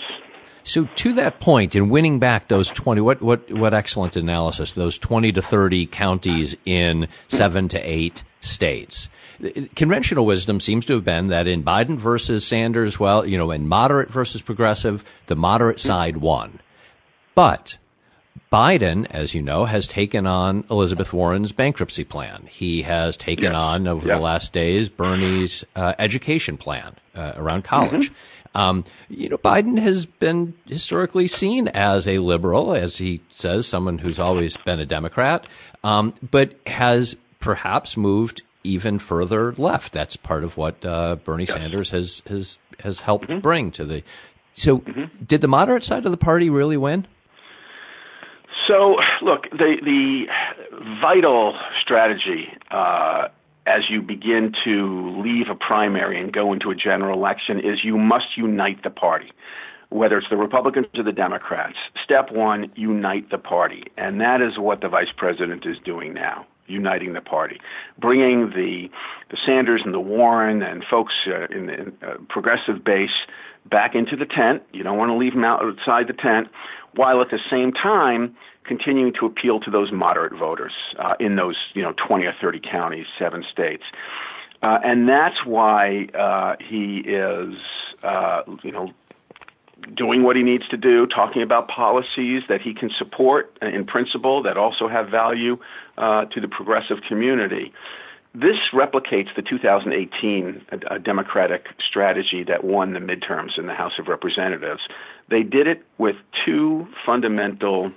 So 0.64 0.88
to 0.96 1.12
that 1.16 1.42
point, 1.42 1.76
in 1.76 1.90
winning 1.90 2.20
back 2.20 2.48
those 2.48 2.70
twenty, 2.70 3.02
what 3.02 3.22
what 3.22 3.52
what 3.52 3.74
excellent 3.74 4.16
analysis! 4.16 4.72
Those 4.72 4.98
twenty 4.98 5.34
to 5.34 5.42
thirty 5.42 5.86
counties 5.86 6.56
in 6.66 7.10
seven 7.28 7.68
to 7.70 7.80
eight 7.80 8.24
states. 8.40 9.10
Conventional 9.76 10.26
wisdom 10.26 10.62
seems 10.62 10.86
to 10.86 10.94
have 10.94 11.04
been 11.04 11.28
that 11.28 11.48
in 11.48 11.64
Biden 11.64 11.98
versus 11.98 12.46
Sanders, 12.46 12.98
well, 12.98 13.26
you 13.26 13.38
know, 13.38 13.52
in 13.52 13.68
moderate 13.68 14.10
versus 14.10 14.42
progressive, 14.42 15.04
the 15.28 15.36
moderate 15.36 15.82
side 15.82 16.18
won. 16.18 16.62
But 17.36 17.78
Biden, 18.52 19.06
as 19.12 19.36
you 19.36 19.42
know, 19.44 19.66
has 19.66 19.88
taken 19.88 20.26
on 20.26 20.64
Elizabeth 20.72 21.14
Warren's 21.14 21.52
bankruptcy 21.52 22.04
plan. 22.04 22.48
He 22.50 22.82
has 22.82 23.16
taken 23.16 23.52
Yeah. 23.52 23.60
on 23.60 23.88
over 23.88 24.08
Yeah. 24.08 24.16
the 24.16 24.22
last 24.22 24.54
days 24.54 24.90
Bernie's 24.90 25.64
uh, 25.76 25.94
education 26.00 26.58
plan 26.58 26.96
uh, 27.16 27.34
around 27.36 27.64
college. 27.64 28.12
Um, 28.56 28.84
you 29.08 29.30
know, 29.30 29.38
Biden 29.38 29.78
has 29.80 30.08
been 30.08 30.56
historically 30.66 31.28
seen 31.28 31.68
as 31.68 32.08
a 32.08 32.18
liberal, 32.18 32.74
as 32.74 32.98
he 32.98 33.22
says, 33.30 33.68
someone 33.68 34.00
who's 34.00 34.20
always 34.20 34.58
been 34.58 34.80
a 34.80 34.86
Democrat, 34.86 35.46
um, 35.84 36.16
but 36.32 36.54
has 36.66 37.16
perhaps 37.40 37.96
moved 37.96 38.42
even 38.64 38.98
further 38.98 39.54
left. 39.54 39.94
That's 39.94 40.16
part 40.16 40.44
of 40.44 40.58
what 40.58 40.84
uh, 40.84 41.18
Bernie 41.18 41.46
Sanders 41.46 41.92
has 41.92 42.24
has 42.28 42.58
has 42.80 43.02
helped 43.02 43.40
bring 43.44 43.70
to 43.74 43.86
the. 43.86 44.02
So, 44.56 44.80
did 45.26 45.42
the 45.42 45.48
moderate 45.48 45.84
side 45.84 46.06
of 46.06 46.12
the 46.12 46.18
party 46.18 46.50
really 46.50 46.76
win? 46.78 47.06
So, 48.70 48.98
look, 49.24 49.50
the 49.50 49.78
the 49.84 50.26
vital 51.02 51.58
strategy 51.82 52.50
uh, 52.70 53.30
as 53.66 53.90
you 53.90 54.04
begin 54.04 54.54
to 54.64 55.20
leave 55.24 55.48
a 55.50 55.56
primary 55.56 56.22
and 56.22 56.32
go 56.32 56.54
into 56.54 56.70
a 56.70 56.76
general 56.76 57.18
election 57.18 57.58
is 57.60 57.84
you 57.84 57.98
must 57.98 58.38
unite 58.38 58.84
the 58.84 58.92
party, 58.92 59.32
whether 59.90 60.20
it's 60.20 60.30
the 60.30 60.38
Republicans 60.38 60.86
or 60.96 61.04
the 61.04 61.12
Democrats. 61.12 61.78
Step 62.04 62.32
one, 62.32 62.72
unite 62.76 63.32
the 63.32 63.40
party, 63.40 63.86
and 63.98 64.22
that 64.22 64.40
is 64.40 64.60
what 64.60 64.82
the 64.82 64.88
vice 64.88 65.14
president 65.18 65.66
is 65.66 65.78
doing 65.84 66.14
now. 66.14 66.46
Uniting 66.68 67.14
the 67.14 67.22
party, 67.22 67.60
bringing 67.98 68.52
the 68.52 68.88
the 69.32 69.38
Sanders 69.48 69.82
and 69.84 69.96
the 69.96 70.00
Warren 70.00 70.62
and 70.62 70.86
folks 70.88 71.16
uh, 71.26 71.46
in 71.46 71.66
the 71.66 72.08
uh, 72.08 72.18
progressive 72.30 72.84
base 72.84 73.10
back 73.66 73.96
into 73.96 74.16
the 74.16 74.28
tent. 74.28 74.62
You 74.72 74.84
don't 74.84 74.98
want 74.98 75.10
to 75.10 75.16
leave 75.16 75.34
them 75.34 75.44
outside 75.44 76.08
the 76.08 76.14
tent, 76.14 76.50
while 76.94 77.22
at 77.22 77.32
the 77.32 77.40
same 77.50 77.72
time 77.72 78.36
continuing 78.66 79.14
to 79.20 79.26
appeal 79.26 79.60
to 79.62 79.72
those 79.72 79.92
moderate 79.92 80.34
voters 80.34 80.74
uh, 80.98 81.16
in 81.20 81.36
those 81.36 81.58
you 81.74 81.82
know 81.82 81.94
20 82.08 82.26
or 82.26 82.34
30 82.42 82.60
counties, 82.60 83.06
seven 83.18 83.44
states, 83.52 83.84
uh, 84.62 84.80
and 84.84 85.08
that's 85.08 85.46
why 85.46 86.08
uh, 86.14 86.56
he 86.60 87.00
is 87.00 87.56
uh, 88.04 88.44
you 88.64 88.72
know 88.72 88.92
doing 89.96 90.24
what 90.24 90.36
he 90.36 90.44
needs 90.44 90.68
to 90.70 90.78
do, 90.78 91.08
talking 91.08 91.42
about 91.42 91.68
policies 91.68 92.44
that 92.50 92.62
he 92.62 92.74
can 92.74 92.90
support 92.98 93.58
in 93.62 93.86
principle 93.86 94.44
that 94.44 94.58
also 94.58 94.88
have 94.88 95.10
value 95.10 95.58
uh, 95.98 96.26
to 96.26 96.42
the 96.42 96.48
progressive 96.48 96.98
community. 97.08 97.72
This 98.36 98.58
replicates 98.74 99.36
the 99.36 99.42
2018 99.42 100.66
uh, 100.72 100.98
Democratic 101.00 101.66
strategy 101.88 102.44
that 102.48 102.64
won 102.64 102.94
the 102.94 103.00
midterms 103.00 103.58
in 103.58 103.66
the 103.66 103.74
House 103.74 103.94
of 103.98 104.08
Representatives. 104.08 104.82
They 105.30 105.42
did 105.42 105.66
it 105.68 105.84
with 105.98 106.16
two 106.46 106.88
fundamental 107.06 107.92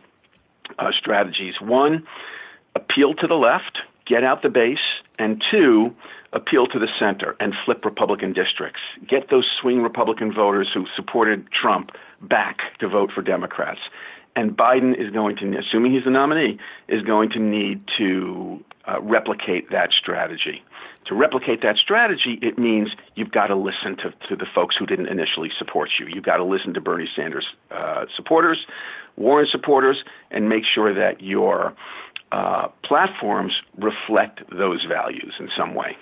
uh, 0.79 0.91
strategies. 0.99 1.55
One, 1.61 2.07
appeal 2.75 3.15
to 3.15 3.27
the 3.27 3.35
left, 3.35 3.79
get 4.07 4.25
out 4.25 4.43
the 4.43 4.49
base, 4.49 4.79
and 5.19 5.43
two, 5.57 5.95
appeal 6.33 6.67
to 6.67 6.79
the 6.79 6.89
center 6.99 7.37
and 7.41 7.53
flip 7.65 7.85
Republican 7.85 8.33
districts. 8.33 8.81
Get 9.07 9.29
those 9.31 9.47
swing 9.61 9.83
Republican 9.83 10.33
voters 10.33 10.69
who 10.73 10.87
supported 10.97 11.47
Trump 11.53 11.91
back 12.23 12.59
to 12.81 12.89
vote 12.89 13.11
for 13.15 13.23
Democrats. 13.23 13.81
And 14.35 14.57
Biden 14.57 14.99
is 14.99 15.11
going 15.11 15.37
to, 15.37 15.59
assuming 15.59 15.92
he's 15.92 16.05
the 16.05 16.11
nominee, 16.11 16.59
is 16.88 17.03
going 17.03 17.31
to 17.31 17.38
need 17.38 17.83
to 17.99 18.64
uh, 18.87 19.01
replicate 19.01 19.71
that 19.71 19.90
strategy. 19.92 20.62
To 21.07 21.14
replicate 21.14 21.62
that 21.62 21.77
strategy, 21.77 22.38
it 22.40 22.59
means 22.59 22.88
you've 23.14 23.33
got 23.33 23.49
to 23.49 23.57
listen 23.57 23.97
to, 23.99 24.12
to 24.29 24.37
the 24.37 24.47
folks 24.55 24.77
who 24.79 24.87
didn't 24.87 25.09
initially 25.09 25.51
support 25.59 25.90
you. 25.99 26.07
You've 26.07 26.25
got 26.25 26.37
to 26.37 26.45
listen 26.45 26.73
to 26.75 26.81
Bernie 26.81 27.09
Sanders 27.14 27.47
uh, 27.71 28.07
supporters, 28.16 28.64
Warren 29.16 29.47
supporters, 29.51 30.03
and 30.31 30.49
make 30.49 30.64
sure 30.64 30.95
that 30.95 31.21
your 31.21 31.75
uh, 32.31 32.68
platforms 32.83 33.53
reflect 33.77 34.40
those 34.51 34.85
values 34.85 35.35
in 35.38 35.51
some 35.57 35.75
way. 35.75 35.97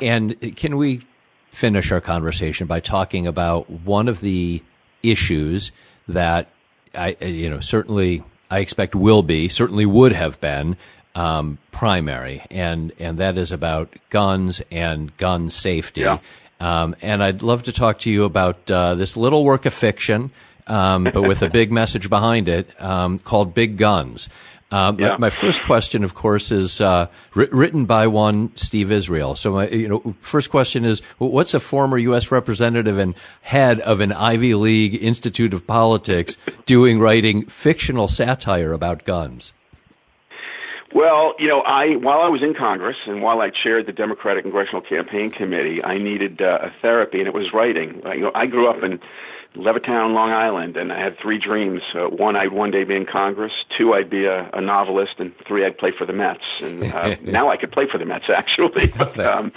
And 0.00 0.56
can 0.56 0.76
we 0.76 1.02
finish 1.50 1.90
our 1.92 2.00
conversation 2.00 2.66
by 2.66 2.80
talking 2.80 3.26
about 3.26 3.70
one 3.70 4.08
of 4.08 4.20
the 4.20 4.62
issues 5.02 5.72
that 6.06 6.48
I, 6.94 7.16
you 7.20 7.50
know, 7.50 7.60
certainly 7.60 8.22
I 8.50 8.60
expect 8.60 8.94
will 8.94 9.22
be, 9.22 9.48
certainly 9.48 9.86
would 9.86 10.12
have 10.12 10.40
been 10.40 10.76
um, 11.14 11.58
primary, 11.72 12.44
and 12.50 12.92
and 12.98 13.18
that 13.18 13.36
is 13.36 13.52
about 13.52 13.94
guns 14.10 14.62
and 14.70 15.16
gun 15.16 15.50
safety. 15.50 16.02
Yeah. 16.02 16.18
Um, 16.60 16.96
and 17.02 17.22
I'd 17.22 17.42
love 17.42 17.64
to 17.64 17.72
talk 17.72 18.00
to 18.00 18.10
you 18.10 18.24
about 18.24 18.70
uh, 18.70 18.94
this 18.94 19.16
little 19.16 19.44
work 19.44 19.64
of 19.66 19.74
fiction, 19.74 20.30
um, 20.66 21.04
but 21.04 21.22
with 21.22 21.42
a 21.42 21.48
big 21.48 21.70
message 21.80 22.08
behind 22.08 22.48
it, 22.48 22.68
um, 22.82 23.18
called 23.18 23.54
Big 23.54 23.76
Guns. 23.76 24.28
Um, 24.70 24.96
my- 24.98 25.06
Yeah. 25.08 25.16
my, 25.18 25.30
first 25.30 25.62
question, 25.64 26.04
of 26.04 26.14
course, 26.14 26.50
is 26.52 26.80
uh, 26.80 27.06
writ- 27.34 27.52
written 27.52 27.86
by 27.86 28.06
one 28.06 28.54
Steve 28.54 28.92
Israel. 28.92 29.34
So, 29.34 29.52
my 29.52 29.68
you 29.68 29.88
know, 29.88 30.14
first 30.20 30.50
question 30.50 30.84
is, 30.84 31.00
what's 31.16 31.54
a 31.54 31.60
former 31.60 31.96
U.S. 31.98 32.30
representative 32.30 32.98
and 32.98 33.14
head 33.40 33.80
of 33.80 34.00
an 34.00 34.12
Ivy 34.12 34.54
League 34.54 35.02
Institute 35.02 35.54
of 35.54 35.66
Politics 35.66 36.36
doing 36.66 37.00
writing 37.00 37.46
fictional 37.46 38.08
satire 38.08 38.72
about 38.72 39.04
guns? 39.04 39.54
Well, 40.94 41.34
you 41.38 41.48
know, 41.48 41.60
I 41.60 41.96
while 41.96 42.20
I 42.22 42.28
was 42.28 42.42
in 42.42 42.54
Congress 42.54 42.96
and 43.06 43.20
while 43.22 43.40
I 43.42 43.50
chaired 43.50 43.84
the 43.86 43.92
Democratic 43.92 44.44
Congressional 44.44 44.80
Campaign 44.80 45.30
Committee, 45.30 45.84
I 45.84 45.98
needed 45.98 46.40
uh, 46.40 46.60
a 46.62 46.72
therapy, 46.80 47.18
and 47.18 47.26
it 47.28 47.34
was 47.34 47.52
writing. 47.52 48.00
Uh, 48.06 48.12
you 48.12 48.22
know, 48.22 48.32
I 48.34 48.46
grew 48.46 48.68
up 48.70 48.82
in 48.82 48.98
Levittown, 49.56 50.14
Long 50.14 50.30
Island, 50.30 50.76
and 50.76 50.92
I 50.92 51.02
had 51.02 51.18
three 51.20 51.38
dreams. 51.38 51.80
Uh, 51.94 52.08
one, 52.08 52.36
I'd 52.36 52.52
one 52.52 52.70
day 52.70 52.84
be 52.84 52.94
in 52.94 53.06
Congress. 53.06 53.52
Two, 53.76 53.94
I'd 53.94 54.10
be 54.10 54.24
a, 54.24 54.48
a 54.52 54.60
novelist, 54.60 55.14
and 55.18 55.32
three, 55.46 55.64
I'd 55.64 55.76
play 55.78 55.90
for 55.96 56.06
the 56.06 56.12
Mets. 56.12 56.44
And 56.62 56.84
uh, 56.84 57.16
now 57.22 57.50
I 57.50 57.56
could 57.56 57.72
play 57.72 57.84
for 57.90 57.98
the 57.98 58.04
Mets, 58.04 58.30
actually. 58.30 58.92
um, 59.24 59.52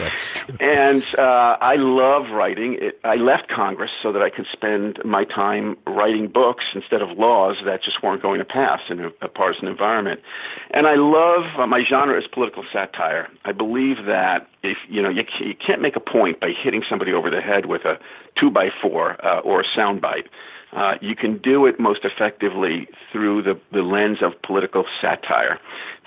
And 0.60 1.04
uh, 1.20 1.58
I 1.62 1.76
love 1.76 2.32
writing. 2.32 2.78
It, 2.80 3.00
I 3.04 3.16
left 3.16 3.50
Congress 3.50 3.92
so 4.02 4.12
that 4.12 4.22
I 4.22 4.30
could 4.30 4.48
spend 4.52 5.00
my 5.06 5.24
time 5.26 5.78
writing 5.86 6.28
books 6.28 6.64
instead 6.74 7.02
of 7.02 7.18
laws 7.18 7.58
that 7.66 7.84
just 7.84 8.02
weren't 8.02 8.22
going 8.22 8.40
to 8.40 8.46
pass 8.46 8.80
in 8.90 9.02
a, 9.02 9.10
a 9.22 9.28
partisan 9.28 9.68
environment. 9.68 10.22
And 10.72 10.88
I 10.88 10.96
love 10.96 11.60
uh, 11.60 11.68
my 11.68 11.84
genre 11.88 12.18
is 12.18 12.26
political 12.34 12.64
satire. 12.72 13.28
I 13.46 13.52
believe 13.52 13.98
that 14.08 14.48
if 14.64 14.78
you 14.90 15.02
know 15.02 15.10
you, 15.10 15.24
you 15.40 15.56
can't 15.56 15.82
make 15.82 15.96
a 15.96 16.00
point 16.00 16.40
by 16.40 16.52
hitting 16.64 16.84
somebody 16.90 17.14
over 17.14 17.30
the 17.30 17.42
head 17.42 17.66
with 17.66 17.84
a 17.84 17.98
two 18.40 18.52
by 18.52 18.70
four 18.82 19.24
uh, 19.26 19.40
or 19.40 19.62
a 19.62 19.66
soundbite. 19.82 20.28
Uh, 20.74 20.94
you 21.02 21.16
can 21.16 21.38
do 21.38 21.66
it 21.66 21.80
most 21.80 22.06
effectively 22.06 22.88
through 23.12 23.42
the, 23.42 23.60
the 23.74 23.82
lens 23.82 24.20
of 24.22 24.32
political 24.42 24.86
satire. 25.02 25.60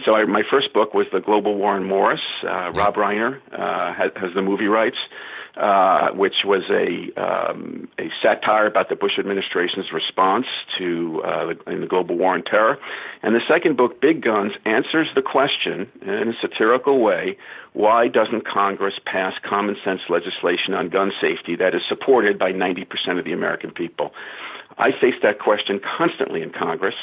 So 0.04 0.14
I, 0.14 0.24
my 0.24 0.42
first 0.50 0.72
book 0.72 0.94
was 0.94 1.06
The 1.12 1.20
Global 1.20 1.54
War 1.56 1.74
on 1.76 1.84
Morris. 1.84 2.20
Uh, 2.42 2.70
Rob 2.72 2.94
Reiner 2.94 3.40
uh, 3.52 3.92
has, 3.92 4.10
has 4.16 4.30
the 4.34 4.42
movie 4.42 4.66
rights 4.66 4.96
uh, 5.56 6.08
which 6.10 6.34
was 6.44 6.62
a 6.68 7.14
um, 7.20 7.88
a 7.98 8.10
satire 8.22 8.66
about 8.66 8.88
the 8.88 8.96
Bush 8.96 9.18
administration's 9.20 9.92
response 9.92 10.46
to 10.78 11.22
uh, 11.24 11.46
the, 11.46 11.72
in 11.72 11.80
the 11.80 11.86
global 11.86 12.16
war 12.16 12.34
on 12.34 12.42
terror. 12.42 12.76
And 13.22 13.36
the 13.36 13.40
second 13.46 13.76
book, 13.76 14.00
Big 14.00 14.22
Guns, 14.22 14.52
answers 14.64 15.06
the 15.14 15.22
question 15.22 15.88
in 16.02 16.28
a 16.28 16.32
satirical 16.40 17.00
way: 17.00 17.38
Why 17.72 18.08
doesn't 18.08 18.48
Congress 18.48 18.94
pass 19.06 19.34
common 19.48 19.76
sense 19.84 20.00
legislation 20.08 20.74
on 20.74 20.88
gun 20.88 21.12
safety 21.20 21.54
that 21.56 21.74
is 21.74 21.82
supported 21.88 22.36
by 22.36 22.50
90% 22.50 23.18
of 23.18 23.24
the 23.24 23.32
American 23.32 23.70
people? 23.70 24.10
I 24.76 24.90
face 24.90 25.14
that 25.22 25.38
question 25.38 25.80
constantly 25.96 26.42
in 26.42 26.50
Congress, 26.50 26.96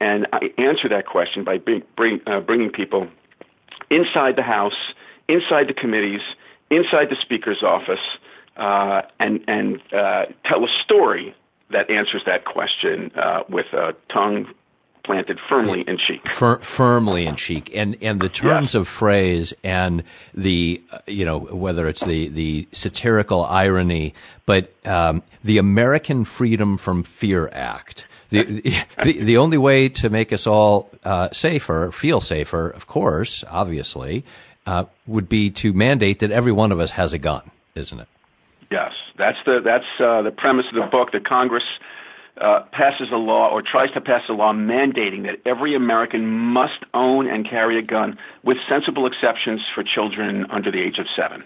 and 0.00 0.28
I 0.32 0.50
answer 0.56 0.88
that 0.88 1.06
question 1.06 1.42
by 1.42 1.58
bring, 1.58 1.82
bring, 1.96 2.20
uh, 2.28 2.38
bringing 2.38 2.70
people 2.70 3.08
inside 3.90 4.36
the 4.36 4.42
House, 4.42 4.94
inside 5.28 5.66
the 5.66 5.74
committees 5.74 6.20
inside 6.70 7.08
the 7.10 7.16
speaker's 7.20 7.62
office 7.62 7.98
uh, 8.56 9.02
and 9.20 9.40
and 9.46 9.80
uh, 9.92 10.26
tell 10.44 10.64
a 10.64 10.68
story 10.84 11.34
that 11.70 11.90
answers 11.90 12.22
that 12.26 12.44
question 12.44 13.10
uh, 13.14 13.42
with 13.48 13.66
a 13.72 13.94
tongue 14.12 14.46
planted 15.08 15.38
firmly 15.48 15.84
in 15.86 15.96
cheek. 15.96 16.28
Fir- 16.28 16.58
firmly 16.58 17.24
in 17.24 17.34
cheek, 17.34 17.70
and 17.74 17.96
and 18.02 18.20
the 18.20 18.28
turns 18.28 18.70
yes. 18.70 18.74
of 18.74 18.88
phrase 18.88 19.54
and 19.64 20.02
the 20.34 20.82
uh, 20.92 20.98
you 21.06 21.24
know 21.24 21.38
whether 21.38 21.88
it's 21.88 22.04
the 22.04 22.28
the 22.28 22.68
satirical 22.72 23.44
irony, 23.44 24.12
but 24.44 24.72
um, 24.86 25.22
the 25.42 25.58
American 25.58 26.24
Freedom 26.24 26.76
from 26.76 27.02
Fear 27.02 27.48
Act. 27.52 28.06
The, 28.30 28.44
the, 29.02 29.22
the 29.22 29.38
only 29.38 29.56
way 29.56 29.88
to 29.88 30.10
make 30.10 30.34
us 30.34 30.46
all 30.46 30.90
uh, 31.02 31.30
safer, 31.32 31.90
feel 31.90 32.20
safer, 32.20 32.68
of 32.68 32.86
course, 32.86 33.42
obviously, 33.48 34.22
uh, 34.68 34.84
would 35.06 35.30
be 35.30 35.48
to 35.48 35.72
mandate 35.72 36.18
that 36.18 36.30
every 36.30 36.52
one 36.52 36.72
of 36.72 36.78
us 36.78 36.90
has 36.90 37.14
a 37.14 37.18
gun, 37.18 37.50
isn't 37.74 38.00
it? 38.00 38.08
Yes, 38.70 38.92
that's 39.16 39.38
the 39.46 39.60
that's 39.64 39.88
uh, 39.98 40.20
the 40.20 40.30
premise 40.30 40.66
of 40.68 40.74
the 40.74 40.90
book. 40.90 41.12
That 41.12 41.24
Congress 41.26 41.62
uh, 42.38 42.64
passes 42.70 43.08
a 43.10 43.16
law 43.16 43.48
or 43.48 43.62
tries 43.62 43.90
to 43.92 44.00
pass 44.02 44.20
a 44.28 44.34
law 44.34 44.52
mandating 44.52 45.22
that 45.22 45.40
every 45.46 45.74
American 45.74 46.28
must 46.28 46.84
own 46.92 47.26
and 47.26 47.48
carry 47.48 47.78
a 47.78 47.82
gun, 47.82 48.18
with 48.44 48.58
sensible 48.68 49.06
exceptions 49.06 49.62
for 49.74 49.82
children 49.82 50.44
under 50.50 50.70
the 50.70 50.82
age 50.82 50.98
of 50.98 51.06
seven. 51.16 51.42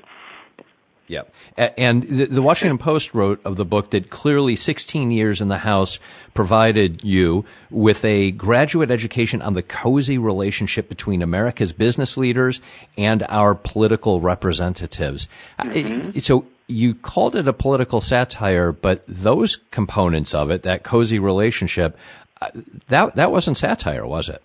Yeah. 1.12 1.24
And 1.58 2.04
the 2.04 2.40
Washington 2.40 2.78
Post 2.78 3.12
wrote 3.12 3.44
of 3.44 3.56
the 3.56 3.66
book 3.66 3.90
that 3.90 4.08
clearly 4.08 4.56
16 4.56 5.10
years 5.10 5.42
in 5.42 5.48
the 5.48 5.58
House 5.58 5.98
provided 6.32 7.04
you 7.04 7.44
with 7.70 8.02
a 8.02 8.30
graduate 8.30 8.90
education 8.90 9.42
on 9.42 9.52
the 9.52 9.62
cozy 9.62 10.16
relationship 10.16 10.88
between 10.88 11.20
America's 11.20 11.74
business 11.74 12.16
leaders 12.16 12.62
and 12.96 13.26
our 13.28 13.54
political 13.54 14.22
representatives. 14.22 15.28
Mm-hmm. 15.60 16.18
So 16.20 16.46
you 16.66 16.94
called 16.94 17.36
it 17.36 17.46
a 17.46 17.52
political 17.52 18.00
satire, 18.00 18.72
but 18.72 19.04
those 19.06 19.56
components 19.70 20.32
of 20.32 20.50
it, 20.50 20.62
that 20.62 20.82
cozy 20.82 21.18
relationship, 21.18 21.98
uh, 22.40 22.48
that, 22.88 23.16
that 23.16 23.30
wasn't 23.30 23.58
satire, 23.58 24.06
was 24.06 24.30
it? 24.30 24.42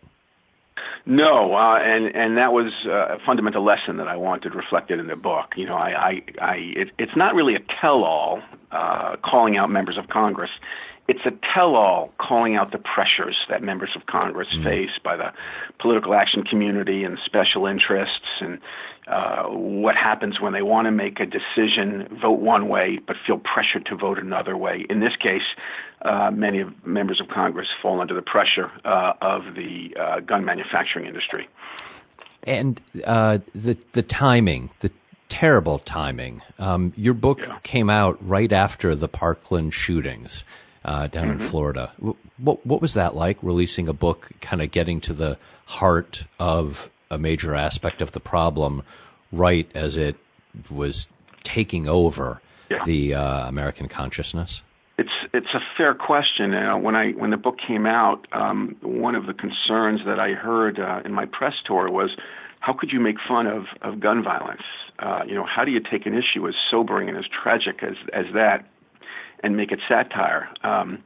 No, 1.09 1.55
uh, 1.55 1.79
and 1.79 2.13
and 2.13 2.37
that 2.37 2.51
was 2.51 2.73
uh, 2.85 3.15
a 3.15 3.17
fundamental 3.25 3.63
lesson 3.63 3.95
that 3.95 4.09
I 4.09 4.17
wanted 4.17 4.53
reflected 4.53 4.99
in 4.99 5.07
the 5.07 5.15
book. 5.15 5.53
You 5.55 5.65
know, 5.65 5.75
I, 5.75 5.89
I, 5.89 6.21
I 6.41 6.55
it, 6.75 6.89
it's 6.99 7.15
not 7.15 7.33
really 7.33 7.55
a 7.55 7.63
tell-all 7.79 8.41
uh, 8.73 9.15
calling 9.23 9.55
out 9.55 9.69
members 9.69 9.97
of 9.97 10.09
Congress. 10.09 10.49
It's 11.07 11.25
a 11.25 11.31
tell-all 11.53 12.11
calling 12.19 12.57
out 12.57 12.73
the 12.73 12.79
pressures 12.79 13.37
that 13.49 13.63
members 13.63 13.91
of 13.95 14.05
Congress 14.07 14.49
mm. 14.53 14.63
face 14.63 14.89
by 15.03 15.15
the 15.15 15.31
political 15.79 16.13
action 16.13 16.43
community 16.43 17.05
and 17.05 17.17
special 17.25 17.65
interests, 17.65 18.27
and 18.41 18.59
uh, 19.07 19.43
what 19.43 19.95
happens 19.95 20.41
when 20.41 20.51
they 20.51 20.61
want 20.61 20.85
to 20.85 20.91
make 20.91 21.21
a 21.21 21.25
decision, 21.25 22.09
vote 22.21 22.41
one 22.41 22.67
way, 22.67 22.99
but 23.07 23.15
feel 23.25 23.39
pressured 23.39 23.85
to 23.85 23.95
vote 23.95 24.19
another 24.19 24.57
way. 24.57 24.85
In 24.89 24.99
this 24.99 25.15
case, 25.15 25.47
uh, 26.01 26.29
many 26.29 26.59
of 26.59 26.85
members 26.85 27.21
of 27.21 27.29
Congress 27.29 27.67
fall 27.81 28.01
under 28.01 28.13
the 28.13 28.21
pressure 28.21 28.69
uh, 28.83 29.13
of 29.21 29.55
the 29.55 29.95
uh, 29.97 30.19
gun 30.19 30.43
manufacturing 30.43 31.05
industry. 31.05 31.47
And 32.43 32.81
uh, 33.05 33.39
the 33.55 33.77
the 33.93 34.03
timing, 34.03 34.69
the 34.81 34.91
terrible 35.29 35.79
timing. 35.79 36.41
Um, 36.59 36.93
your 36.95 37.13
book 37.13 37.39
yeah. 37.41 37.59
came 37.63 37.89
out 37.89 38.17
right 38.25 38.51
after 38.51 38.95
the 38.95 39.07
Parkland 39.07 39.73
shootings 39.73 40.43
uh, 40.87 41.07
down 41.07 41.27
mm-hmm. 41.27 41.41
in 41.41 41.47
Florida. 41.49 41.91
What 42.37 42.65
what 42.65 42.81
was 42.81 42.93
that 42.95 43.15
like? 43.15 43.37
Releasing 43.43 43.87
a 43.87 43.93
book, 43.93 44.31
kind 44.41 44.61
of 44.61 44.71
getting 44.71 45.01
to 45.01 45.13
the 45.13 45.37
heart 45.65 46.25
of 46.39 46.89
a 47.11 47.17
major 47.17 47.53
aspect 47.53 48.01
of 48.01 48.13
the 48.13 48.19
problem, 48.19 48.83
right 49.31 49.69
as 49.75 49.97
it 49.97 50.15
was 50.71 51.07
taking 51.43 51.87
over 51.87 52.41
yeah. 52.69 52.83
the 52.85 53.13
uh, 53.13 53.47
American 53.47 53.87
consciousness. 53.87 54.61
It's 54.97 55.09
it's 55.33 55.53
a 55.53 55.59
fair 55.77 55.93
question. 55.93 56.53
Uh, 56.53 56.77
when 56.77 56.95
I 56.95 57.11
when 57.11 57.29
the 57.29 57.37
book 57.37 57.57
came 57.65 57.85
out, 57.85 58.25
um, 58.31 58.75
one 58.81 59.13
of 59.13 59.25
the 59.27 59.33
concerns 59.33 60.01
that 60.05 60.19
I 60.19 60.31
heard 60.31 60.79
uh, 60.79 61.01
in 61.05 61.13
my 61.13 61.25
press 61.25 61.53
tour 61.65 61.91
was, 61.91 62.11
how 62.61 62.73
could 62.73 62.91
you 62.91 62.99
make 62.99 63.17
fun 63.27 63.45
of 63.45 63.65
of 63.81 63.99
gun 63.99 64.23
violence? 64.23 64.63
Uh, 64.99 65.21
you 65.27 65.35
know, 65.35 65.45
how 65.45 65.63
do 65.63 65.71
you 65.71 65.79
take 65.79 66.05
an 66.05 66.13
issue 66.13 66.47
as 66.47 66.55
sobering 66.71 67.09
and 67.09 67.17
as 67.17 67.25
tragic 67.27 67.83
as 67.83 67.95
as 68.13 68.25
that, 68.33 68.65
and 69.43 69.57
make 69.57 69.71
it 69.71 69.79
satire? 69.87 70.49
Um, 70.63 71.03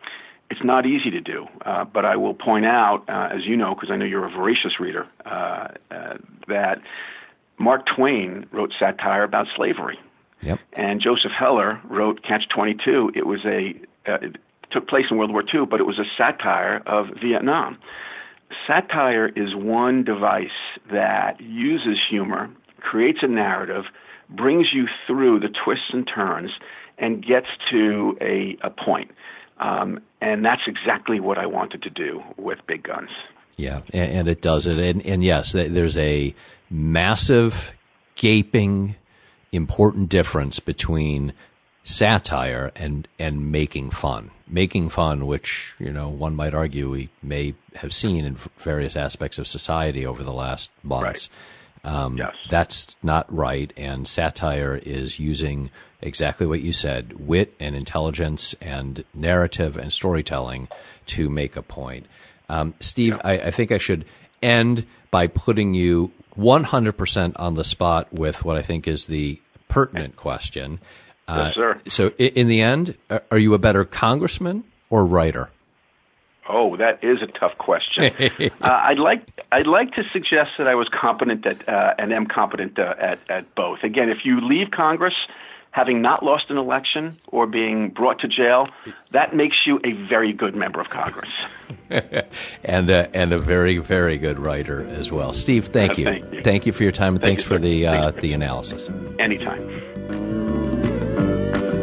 it's 0.50 0.64
not 0.64 0.86
easy 0.86 1.10
to 1.12 1.22
do, 1.22 1.48
uh, 1.66 1.86
but 1.86 2.04
I 2.04 2.18
will 2.18 2.34
point 2.34 2.66
out, 2.66 3.06
uh, 3.08 3.30
as 3.34 3.46
you 3.46 3.56
know, 3.56 3.74
because 3.74 3.90
I 3.90 3.96
know 3.96 4.06
you're 4.06 4.26
a 4.26 4.30
voracious 4.30 4.80
reader, 4.80 5.08
uh, 5.26 5.70
uh, 5.90 6.18
that 6.50 6.82
Mark 7.58 7.84
Twain 7.96 8.46
wrote 8.52 8.74
satire 8.78 9.24
about 9.24 9.48
slavery. 9.56 9.98
Yep. 10.42 10.60
And 10.74 11.00
Joseph 11.00 11.32
Heller 11.38 11.80
wrote 11.90 12.24
Catch 12.24 12.50
22. 12.54 13.14
It 13.16 13.26
was 13.26 13.40
a 13.46 13.76
uh, 14.12 14.18
it 14.22 14.38
took 14.72 14.88
place 14.88 15.06
in 15.12 15.18
World 15.18 15.32
War 15.32 15.44
II, 15.44 15.66
but 15.70 15.80
it 15.80 15.84
was 15.84 16.00
a 16.00 16.06
satire 16.18 16.82
of 16.86 17.08
Vietnam. 17.22 17.78
Satire 18.68 19.28
is 19.28 19.56
one 19.56 20.04
device 20.04 20.50
that 20.92 21.40
uses 21.40 21.98
humor, 22.10 22.50
creates 22.80 23.20
a 23.22 23.28
narrative, 23.28 23.86
brings 24.30 24.68
you 24.74 24.88
through 25.08 25.40
the 25.40 25.50
twists 25.64 25.92
and 25.94 26.10
turns, 26.14 26.52
and 27.02 27.26
gets 27.26 27.48
to 27.72 28.18
a, 28.22 28.58
a 28.62 28.70
point. 28.70 29.12
Um, 29.60 30.00
and 30.22 30.46
that's 30.46 30.62
exactly 30.68 31.20
what 31.20 31.38
I 31.38 31.46
wanted 31.46 31.82
to 31.84 31.90
do 31.90 32.24
with 32.38 32.60
Big 32.68 32.84
Guns. 32.84 33.10
Yeah, 33.58 33.82
and, 33.92 34.12
and 34.12 34.28
it 34.28 34.42
does 34.42 34.68
it. 34.68 34.80
And, 34.80 35.06
and 35.06 35.24
yes, 35.24 35.52
there's 35.52 35.98
a 35.98 36.34
massive, 36.70 37.74
gaping 38.16 38.96
important 39.52 40.08
difference 40.10 40.60
between 40.60 41.34
satire 41.84 42.72
and 42.76 43.08
and 43.20 43.52
making 43.52 43.92
fun. 43.92 44.32
Making 44.48 44.90
fun, 44.90 45.28
which 45.28 45.76
you 45.80 45.92
know 45.92 46.10
one 46.10 46.36
might 46.36 46.54
argue 46.54 46.90
we 46.90 47.10
may 47.22 47.56
have 47.76 47.94
seen 47.94 48.26
in 48.26 48.38
various 48.58 48.96
aspects 48.96 49.38
of 49.40 49.48
society 49.48 50.06
over 50.06 50.24
the 50.24 50.34
last 50.34 50.72
months. 50.84 51.30
Right. 51.30 51.30
Um, 51.84 52.18
yes. 52.18 52.36
That's 52.50 52.96
not 53.02 53.34
right, 53.34 53.74
and 53.76 54.08
satire 54.08 54.76
is 54.76 55.20
using 55.20 55.72
exactly 56.02 56.46
what 56.46 56.62
you 56.62 56.74
said: 56.74 57.14
wit 57.28 57.56
and 57.60 57.76
intelligence 57.76 58.56
and 58.62 59.04
narrative 59.14 59.78
and 59.78 59.92
storytelling 59.92 60.68
to 61.08 61.30
make 61.30 61.56
a 61.56 61.62
point. 61.62 62.06
Um, 62.50 62.74
Steve, 62.80 63.16
yeah. 63.16 63.22
I, 63.24 63.34
I 63.40 63.52
think 63.52 63.72
I 63.72 63.78
should 63.78 64.06
end 64.44 64.86
by 65.10 65.28
putting 65.28 65.74
you 65.74 66.12
100% 66.38 67.34
on 67.36 67.54
the 67.56 67.64
spot 67.64 68.12
with 68.14 68.46
what 68.46 68.58
I 68.58 68.62
think 68.62 68.88
is 68.88 69.06
the 69.06 69.40
pertinent 69.68 70.16
question. 70.16 70.80
Uh, 71.28 71.46
yes, 71.48 71.56
sir. 71.56 71.82
So, 71.88 72.10
in 72.18 72.48
the 72.48 72.62
end, 72.62 72.98
are 73.10 73.38
you 73.38 73.54
a 73.54 73.60
better 73.60 73.86
congressman 73.86 74.64
or 74.90 75.06
writer? 75.06 75.50
Oh, 76.50 76.76
that 76.78 77.04
is 77.04 77.22
a 77.22 77.28
tough 77.28 77.58
question. 77.58 78.04
uh, 78.40 78.50
I'd 78.62 79.00
like 79.00 79.22
I'd 79.52 79.68
like 79.68 79.94
to 79.94 80.04
suggest 80.12 80.52
that 80.58 80.68
I 80.68 80.76
was 80.76 80.90
competent 80.90 81.46
at 81.46 81.68
uh, 81.70 81.94
and 81.98 82.12
am 82.12 82.26
competent 82.26 82.80
uh, 82.80 82.96
at 83.00 83.20
at 83.30 83.54
both. 83.56 83.84
Again, 83.84 84.10
if 84.10 84.26
you 84.26 84.42
leave 84.42 84.72
Congress, 84.72 85.14
having 85.70 86.02
not 86.02 86.24
lost 86.24 86.50
an 86.50 86.58
election 86.58 87.18
or 87.28 87.46
being 87.46 87.90
brought 87.90 88.20
to 88.20 88.28
jail, 88.28 88.68
that 89.12 89.36
makes 89.36 89.56
you 89.66 89.80
a 89.84 89.92
very 90.08 90.34
good 90.34 90.56
member 90.56 90.82
of 90.82 90.90
Congress. 90.90 91.32
and 92.64 92.90
uh, 92.90 93.08
and 93.14 93.32
a 93.34 93.38
very 93.38 93.78
very 93.78 94.18
good 94.18 94.40
writer 94.40 94.86
as 94.88 95.12
well. 95.12 95.34
Steve, 95.34 95.68
thank, 95.68 95.92
uh, 95.92 95.96
you. 95.96 96.06
thank 96.06 96.34
you. 96.34 96.42
Thank 96.42 96.66
you 96.66 96.74
for 96.74 96.84
your 96.84 96.92
time 96.92 97.14
and 97.14 97.22
thank 97.22 97.40
thanks 97.40 97.44
you, 97.44 97.48
for 97.50 97.60
the 97.60 97.88
uh, 97.88 98.12
the 98.12 98.34
analysis. 98.34 98.90
Anytime. 99.20 100.01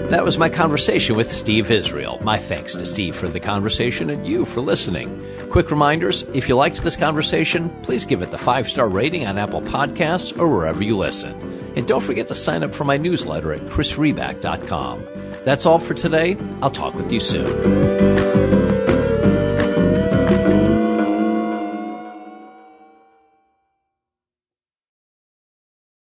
That 0.09 0.25
was 0.25 0.39
my 0.39 0.49
conversation 0.49 1.17
with 1.17 1.31
Steve 1.31 1.71
Israel. 1.71 2.19
My 2.23 2.39
thanks 2.39 2.75
to 2.75 2.87
Steve 2.87 3.15
for 3.15 3.29
the 3.29 3.41
conversation 3.41 4.09
and 4.09 4.27
you 4.27 4.47
for 4.47 4.63
listening. 4.63 5.23
Quick 5.51 5.71
reminders 5.71 6.23
if 6.33 6.49
you 6.49 6.57
liked 6.57 6.83
this 6.83 6.97
conversation, 6.97 7.69
please 7.83 8.07
give 8.07 8.23
it 8.23 8.31
the 8.31 8.39
five 8.39 8.67
star 8.67 8.89
rating 8.89 9.27
on 9.27 9.37
Apple 9.37 9.61
Podcasts 9.61 10.39
or 10.39 10.49
wherever 10.49 10.83
you 10.83 10.97
listen. 10.97 11.35
And 11.77 11.87
don't 11.87 12.03
forget 12.03 12.27
to 12.29 12.35
sign 12.35 12.63
up 12.63 12.75
for 12.75 12.85
my 12.85 12.97
newsletter 12.97 13.53
at 13.53 13.61
chrisriback.com. 13.67 15.07
That's 15.45 15.67
all 15.67 15.79
for 15.79 15.93
today. 15.93 16.39
I'll 16.63 16.71
talk 16.71 16.95
with 16.95 17.13
you 17.13 17.21
soon. 17.21 18.58